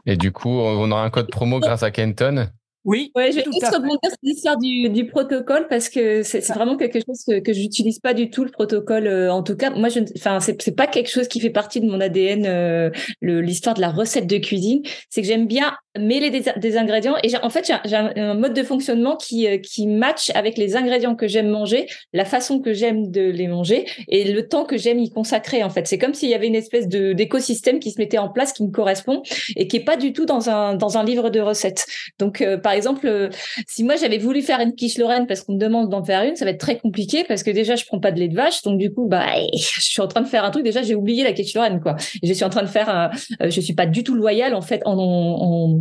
[0.06, 2.48] Et du coup, on aura un code promo grâce à Kenton.
[2.86, 6.76] Oui, ouais, je vais juste rebondir sur l'histoire du, du, protocole parce que c'est vraiment
[6.76, 9.08] quelque chose que, que j'utilise pas du tout le protocole.
[9.08, 11.86] Euh, en tout cas, moi, je, enfin, c'est pas quelque chose qui fait partie de
[11.86, 12.46] mon ADN.
[12.46, 12.90] Euh,
[13.20, 17.30] l'histoire de la recette de cuisine, c'est que j'aime bien mêler des, des ingrédients et
[17.42, 21.14] en fait, j'ai un, un, mode de fonctionnement qui euh, qui match avec les ingrédients
[21.14, 24.98] que j'aime manger, la façon que j'aime de les manger et le temps que j'aime
[24.98, 25.62] y consacrer.
[25.62, 28.28] En fait, c'est comme s'il y avait une espèce de d'écosystème qui se mettait en
[28.28, 29.22] place, qui me correspond
[29.56, 31.86] et qui est pas du tout dans un dans un livre de recettes.
[32.18, 33.28] Donc, par exemple, euh,
[33.66, 36.36] si moi j'avais voulu faire une quiche Lorraine parce qu'on me demande d'en faire une,
[36.36, 38.62] ça va être très compliqué parce que déjà je prends pas de lait de vache,
[38.62, 40.64] donc du coup bah je suis en train de faire un truc.
[40.64, 41.96] Déjà j'ai oublié la quiche Lorraine quoi.
[42.22, 43.10] je suis en train de faire, un,
[43.42, 45.80] euh, je suis pas du tout loyale en fait en, en,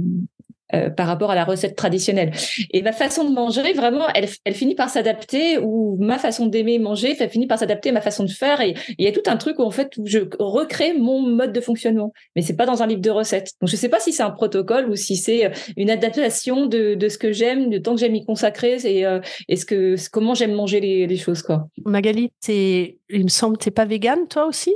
[0.73, 2.31] euh, par rapport à la recette traditionnelle.
[2.71, 6.79] Et ma façon de manger, vraiment, elle, elle finit par s'adapter, ou ma façon d'aimer
[6.79, 8.61] manger, elle finit par s'adapter à ma façon de faire.
[8.61, 11.53] Et il y a tout un truc où en fait où je recrée mon mode
[11.53, 13.51] de fonctionnement, mais c'est pas dans un livre de recettes.
[13.61, 16.95] Donc je sais pas si c'est un protocole ou si c'est euh, une adaptation de,
[16.95, 19.95] de ce que j'aime, du temps que j'aime y consacrer, et, euh, et ce que
[20.09, 21.67] comment j'aime manger les, les, choses quoi.
[21.85, 24.73] Magali, il me semble, t'es pas végane toi aussi?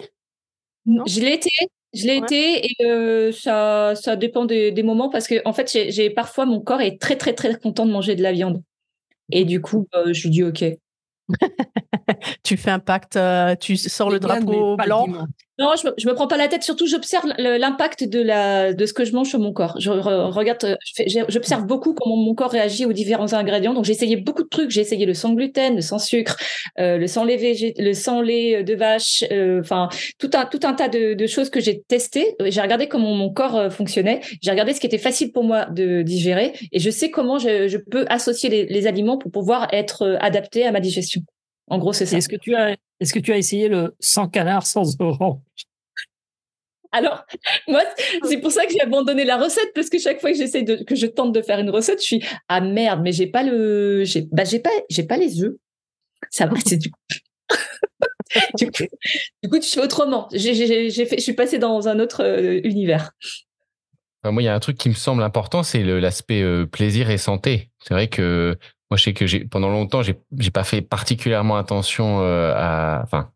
[0.85, 1.03] Non?
[1.07, 1.49] Je l'ai été,
[1.93, 5.69] je l'ai été et euh, ça, ça dépend des, des, moments parce que en fait,
[5.89, 8.61] j'ai parfois mon corps est très très très content de manger de la viande
[9.31, 10.65] et du coup, euh, je lui dis ok.
[12.43, 15.07] tu fais un pacte, euh, tu sors le drapeau blanc.
[15.59, 16.63] Non, je me, me prends pas la tête.
[16.63, 19.75] Surtout, j'observe l'impact de la de ce que je mange sur mon corps.
[19.77, 20.77] Je regarde,
[21.27, 23.73] j'observe beaucoup comment mon corps réagit aux différents ingrédients.
[23.73, 24.71] Donc, j'ai essayé beaucoup de trucs.
[24.71, 26.37] J'ai essayé le sans gluten, le sans sucre,
[26.79, 29.25] euh, le sans lait le sans lait de vache.
[29.33, 32.37] Euh, enfin, tout un tout un tas de, choses que j'ai testé.
[32.45, 34.21] J'ai regardé comment mon corps euh, fonctionnait.
[34.41, 37.77] J'ai regardé ce qui était facile pour moi de digérer, et je sais comment je,
[37.91, 41.21] peux associer les, les aliments pour pouvoir être adapté à ma digestion.
[41.69, 42.17] En gros, c'est ça.
[42.17, 45.39] Est-ce que tu as, est-ce que tu as essayé le sans canard, sans orange?
[46.91, 47.23] Alors,
[47.67, 47.83] moi,
[48.23, 50.83] c'est pour ça que j'ai abandonné la recette parce que chaque fois que j'essaie de,
[50.83, 54.03] que je tente de faire une recette, je suis ah merde, mais j'ai pas le,
[54.05, 55.55] j'ai, bah j'ai pas, j'ai pas les œufs.
[56.31, 56.99] Ça va, c'est du coup.
[58.57, 58.83] du coup,
[59.43, 60.27] du coup, tu fais autrement.
[60.33, 63.11] J'ai, j'ai, j'ai fait, je suis passée dans un autre euh, univers.
[64.23, 67.19] moi, il y a un truc qui me semble important, c'est l'aspect euh, plaisir et
[67.19, 67.69] santé.
[67.83, 68.57] C'est vrai que
[68.89, 73.01] moi, je sais que j'ai pendant longtemps, j'ai j'ai pas fait particulièrement attention euh, à.
[73.03, 73.31] Enfin,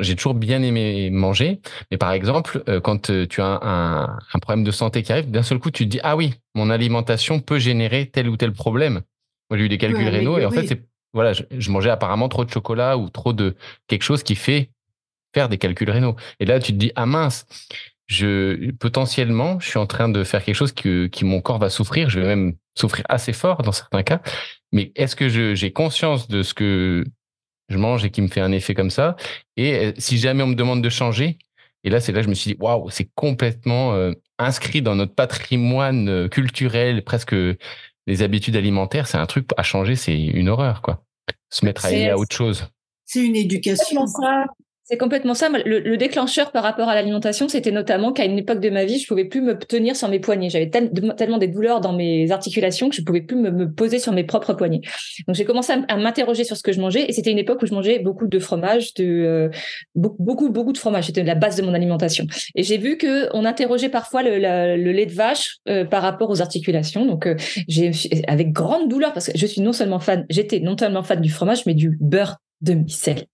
[0.00, 4.38] j'ai toujours bien aimé manger, mais par exemple, euh, quand euh, tu as un, un,
[4.40, 7.40] problème de santé qui arrive, d'un seul coup, tu te dis ah oui, mon alimentation
[7.40, 9.02] peut générer tel ou tel problème.
[9.48, 12.28] Moi, j'ai eu des calculs rénaux et en fait, c'est voilà, je, je, mangeais apparemment
[12.28, 13.56] trop de chocolat ou trop de
[13.88, 14.70] quelque chose qui fait
[15.34, 16.16] faire des calculs rénaux.
[16.40, 17.46] Et là, tu te dis ah mince,
[18.10, 21.70] je potentiellement, je suis en train de faire quelque chose que qui mon corps va
[21.70, 22.10] souffrir.
[22.10, 24.20] Je vais même souffrir assez fort dans certains cas.
[24.72, 27.04] Mais est-ce que j'ai conscience de ce que
[27.68, 29.14] je mange et qui me fait un effet comme ça?
[29.56, 31.38] Et euh, si jamais on me demande de changer,
[31.84, 34.96] et là, c'est là que je me suis dit, waouh, c'est complètement euh, inscrit dans
[34.96, 37.34] notre patrimoine euh, culturel, presque
[38.08, 39.06] les habitudes alimentaires.
[39.06, 41.04] C'est un truc à changer, c'est une horreur, quoi.
[41.48, 42.66] Se mettre à aller à autre chose.
[43.06, 44.04] C'est une éducation.
[44.90, 45.48] C'est complètement ça.
[45.48, 49.06] Le, déclencheur par rapport à l'alimentation, c'était notamment qu'à une époque de ma vie, je
[49.06, 50.50] pouvais plus me tenir sur mes poignets.
[50.50, 54.24] J'avais tellement des douleurs dans mes articulations que je pouvais plus me, poser sur mes
[54.24, 54.80] propres poignets.
[55.28, 57.66] Donc j'ai commencé à, m'interroger sur ce que je mangeais et c'était une époque où
[57.66, 59.48] je mangeais beaucoup de fromage, de euh,
[59.94, 61.06] beaucoup beaucoup de fromage.
[61.06, 62.26] C'était la base de mon alimentation.
[62.56, 66.42] Et j'ai vu que on interrogeait parfois le, lait de vache euh, par rapport aux
[66.42, 67.06] articulations.
[67.06, 67.36] Donc euh,
[68.26, 71.30] avec grande douleur parce que je suis non seulement fan, j'étais non seulement fan du
[71.30, 73.26] fromage mais du beurre de sel.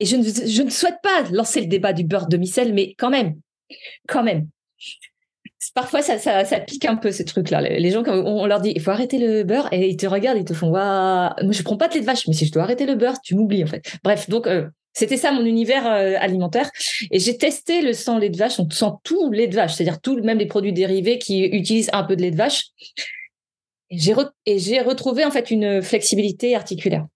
[0.00, 3.34] Et je ne, souhaite pas lancer le débat du beurre demi-sel, mais quand même,
[4.08, 4.48] quand même.
[5.74, 7.60] Parfois, ça, pique un peu ces trucs-là.
[7.60, 10.44] Les gens, on leur dit, il faut arrêter le beurre, et ils te regardent, ils
[10.44, 12.62] te font, waouh, moi je prends pas de lait de vache, mais si je dois
[12.62, 13.82] arrêter le beurre, tu m'oublies en fait.
[14.04, 16.70] Bref, donc euh, c'était ça mon univers euh, alimentaire.
[17.10, 20.00] Et j'ai testé le sang lait de vache, on sent tout lait de vache, c'est-à-dire
[20.00, 22.66] tout, même les produits dérivés qui utilisent un peu de lait de vache.
[23.90, 27.06] Et j'ai retrouvé en fait une flexibilité articulaire.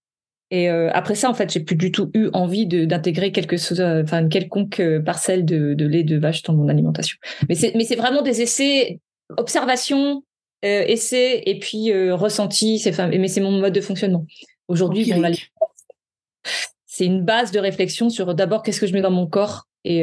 [0.50, 3.80] Et euh, après ça, en fait, j'ai plus du tout eu envie d'intégrer quelque chose,
[3.80, 7.18] euh, enfin une quelconque euh, parcelle de, de, lait de vache dans mon alimentation.
[7.48, 9.00] Mais c'est mais c'est vraiment des essais,
[9.36, 10.24] observations,
[10.64, 12.78] euh, essais et puis euh, ressentis.
[12.78, 14.26] C'est mais c'est mon mode de fonctionnement.
[14.68, 15.32] Aujourd'hui, bon,
[16.86, 20.02] c'est une base de réflexion sur d'abord qu'est-ce que je mets dans mon corps et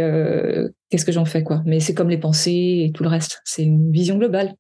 [0.90, 1.62] qu'est-ce que j'en fais quoi.
[1.66, 3.42] Mais c'est comme les pensées et tout le reste.
[3.46, 4.56] C'est une vision globale.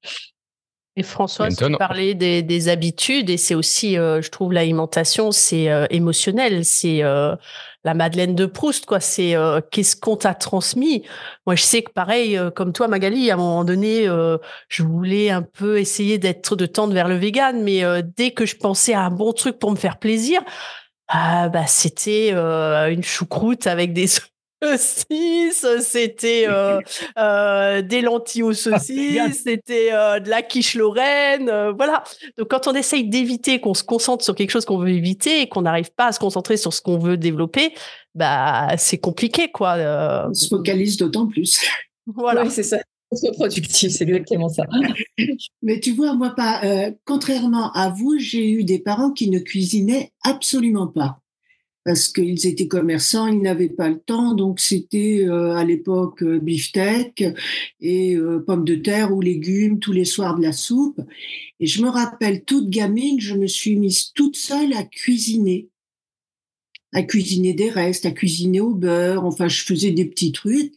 [0.97, 5.69] Et François, tu parlais des, des, habitudes et c'est aussi, euh, je trouve, l'alimentation, c'est
[5.69, 7.35] euh, émotionnel, c'est euh,
[7.83, 9.01] la Madeleine de Proust, quoi.
[9.01, 9.35] C'est
[9.71, 11.03] qu'est-ce qu'on t'a transmis?
[11.45, 14.07] Moi, je sais que pareil, comme toi, Magali, à un moment donné,
[14.69, 17.83] je voulais un peu essayer d'être de tendre vers le vegan, mais
[18.17, 20.41] dès que je pensais à un bon truc pour me faire plaisir,
[21.09, 24.07] ah, bah c'était une choucroute avec des
[24.65, 26.79] saucisses, c'était euh,
[27.17, 32.03] euh, des lentilles aux saucisses, c'était euh, de la quiche lorraine, voilà.
[32.37, 35.49] Donc quand on essaye d'éviter, qu'on se concentre sur quelque chose qu'on veut éviter et
[35.49, 37.73] qu'on n'arrive pas à se concentrer sur ce qu'on veut développer,
[38.13, 39.75] bah c'est compliqué quoi.
[40.29, 41.61] On se focalise d'autant plus.
[42.07, 42.77] Voilà, c'est ça.
[43.33, 44.63] Productif, c'est exactement ça.
[45.61, 46.61] Mais tu vois, moi pas.
[47.05, 51.19] contrairement à vous, j'ai eu des parents qui ne cuisinaient absolument pas
[51.85, 56.39] parce qu'ils étaient commerçants, ils n'avaient pas le temps, donc c'était euh, à l'époque euh,
[56.39, 57.23] beefsteak
[57.79, 60.99] et euh, pommes de terre ou légumes tous les soirs de la soupe.
[61.59, 65.69] Et je me rappelle, toute gamine, je me suis mise toute seule à cuisiner,
[66.91, 69.23] à cuisiner des restes, à cuisiner au beurre.
[69.23, 70.73] Enfin, je faisais des petits trucs.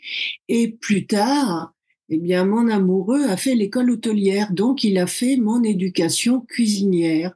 [0.49, 1.73] Et plus tard,
[2.11, 7.35] eh bien, mon amoureux a fait l'école hôtelière, donc il a fait mon éducation cuisinière.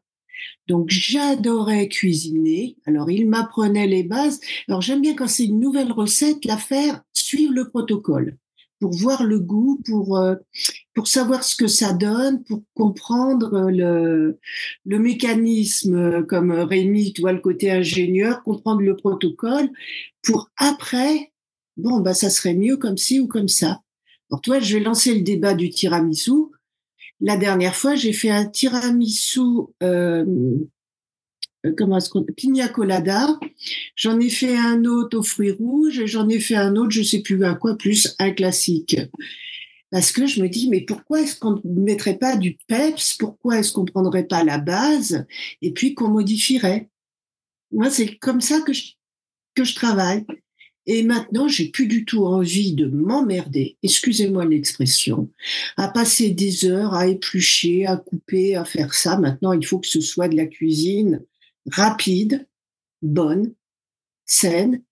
[0.68, 2.77] Donc j'adorais cuisiner.
[2.87, 4.40] Alors il m'apprenait les bases.
[4.68, 8.37] Alors j'aime bien quand c'est une nouvelle recette, la faire suivre le protocole
[8.81, 10.34] pour voir le goût, pour euh,
[10.95, 14.39] pour savoir ce que ça donne, pour comprendre le
[14.84, 19.70] le mécanisme comme Rémi, tu vois le côté ingénieur, comprendre le protocole
[20.22, 21.32] pour après
[21.76, 23.80] bon bah ça serait mieux comme ci ou comme ça.
[24.32, 26.47] Alors toi, je vais lancer le débat du tiramisu.
[27.23, 29.41] La dernière fois, j'ai fait un tiramisu
[29.83, 30.25] euh,
[31.64, 33.39] euh, comment est-ce qu'on pina colada.
[33.95, 37.03] J'en ai fait un autre aux fruits rouges et j'en ai fait un autre, je
[37.03, 38.97] sais plus à quoi, plus un classique.
[39.91, 43.14] Parce que je me dis, mais pourquoi est-ce qu'on ne mettrait pas du peps?
[43.14, 45.25] Pourquoi est-ce qu'on prendrait pas la base
[45.61, 46.89] et puis qu'on modifierait?
[47.70, 48.73] Moi, c'est comme ça que
[49.55, 50.25] que je travaille.
[50.87, 55.30] Et maintenant, j'ai plus du tout envie de m'emmerder, excusez-moi l'expression,
[55.76, 59.16] à passer des heures à éplucher, à couper, à faire ça.
[59.16, 61.22] Maintenant, il faut que ce soit de la cuisine
[61.70, 62.49] rapide,
[63.03, 63.55] bonne,
[64.26, 64.83] saine.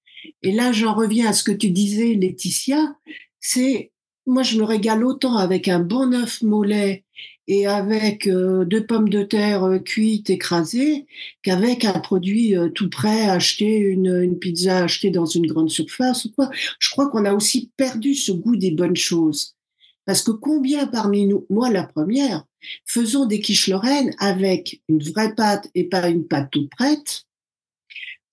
[0.42, 2.96] Et là, j'en reviens à ce que tu disais, Laetitia,
[3.40, 3.90] c'est
[4.26, 7.04] moi, je me régale autant avec un bon œuf mollet
[7.50, 11.06] et avec euh, deux pommes de terre euh, cuites écrasées
[11.42, 16.26] qu'avec un produit euh, tout prêt acheté une, une pizza achetée dans une grande surface
[16.26, 16.48] ou quoi.
[16.78, 19.56] Je crois qu'on a aussi perdu ce goût des bonnes choses.
[20.04, 22.44] Parce que combien parmi nous, moi la première,
[22.86, 27.24] faisons des quiches lorraines avec une vraie pâte et pas une pâte toute prête,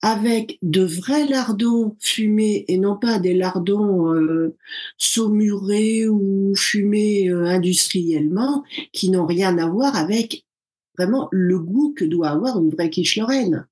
[0.02, 4.56] avec de vrais lardons fumés et non pas des lardons euh,
[4.96, 10.44] saumurés ou fumés euh, industriellement qui n'ont rien à voir avec
[10.96, 13.66] vraiment le goût que doit avoir une vraie quiche lorraine.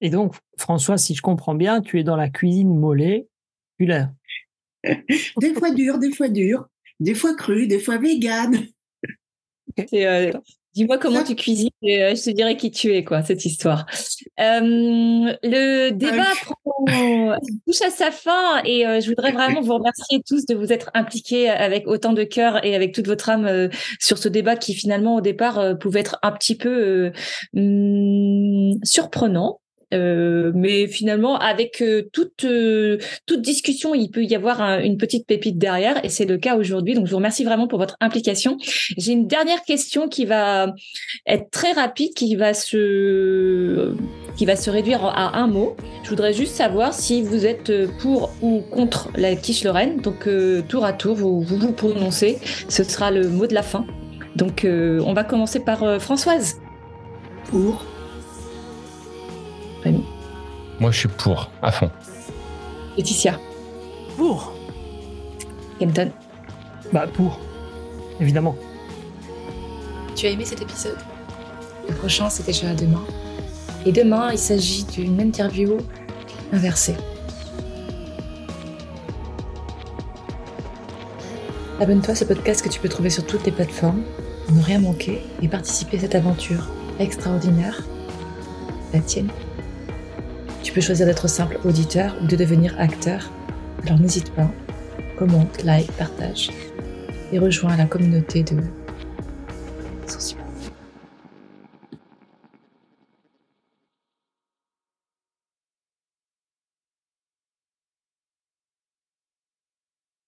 [0.00, 3.28] Et donc, François, si je comprends bien, tu es dans la cuisine mollet,
[5.40, 6.68] des fois dur, des fois dur,
[7.00, 8.56] des fois cru, des fois vegan.
[9.92, 10.32] Euh,
[10.74, 13.86] Dis-moi comment tu cuisines et euh, je te dirai qui tu es, quoi, cette histoire.
[14.40, 14.60] Euh,
[15.42, 20.46] le débat prend, touche à sa fin et euh, je voudrais vraiment vous remercier tous
[20.46, 23.70] de vous être impliqués avec autant de cœur et avec toute votre âme
[24.00, 27.12] sur ce débat qui finalement au départ pouvait être un petit peu
[27.56, 29.60] hum, surprenant.
[29.92, 35.26] Euh, mais finalement, avec euh, toute euh, toute discussion, il peut y avoir une petite
[35.26, 36.94] pépite derrière, et c'est le cas aujourd'hui.
[36.94, 38.56] Donc, je vous remercie vraiment pour votre implication.
[38.96, 40.72] J'ai une dernière question qui va
[41.26, 43.94] être très rapide, qui va se
[44.36, 45.76] qui va se réduire à un mot.
[46.02, 50.00] Je voudrais juste savoir si vous êtes pour ou contre la quiche Lorraine.
[50.00, 50.28] Donc,
[50.68, 52.38] tour à tour, vous, vous vous prononcez.
[52.68, 53.86] Ce sera le mot de la fin.
[54.34, 56.56] Donc, on va commencer par Françoise.
[57.50, 57.93] Pour.
[60.80, 61.90] Moi, je suis pour, à fond.
[62.96, 63.38] Laetitia.
[64.16, 64.52] Pour.
[65.78, 66.10] Kenton.
[66.92, 67.38] Bah, pour.
[68.20, 68.56] Évidemment.
[70.14, 70.98] Tu as aimé cet épisode?
[71.88, 73.02] Le prochain, c'est déjà demain.
[73.84, 75.76] Et demain, il s'agit d'une interview
[76.52, 76.96] inversée.
[81.80, 84.02] Abonne-toi à ce podcast que tu peux trouver sur toutes les plateformes
[84.46, 86.68] pour ne rien manquer et participer à cette aventure
[86.98, 87.82] extraordinaire,
[88.92, 89.28] la tienne.
[90.64, 93.30] Tu peux choisir d'être simple auditeur ou de devenir acteur.
[93.86, 94.50] Alors n'hésite pas,
[95.18, 96.50] commente, like, partage
[97.32, 98.56] et rejoins la communauté de
[100.06, 100.40] Sensible.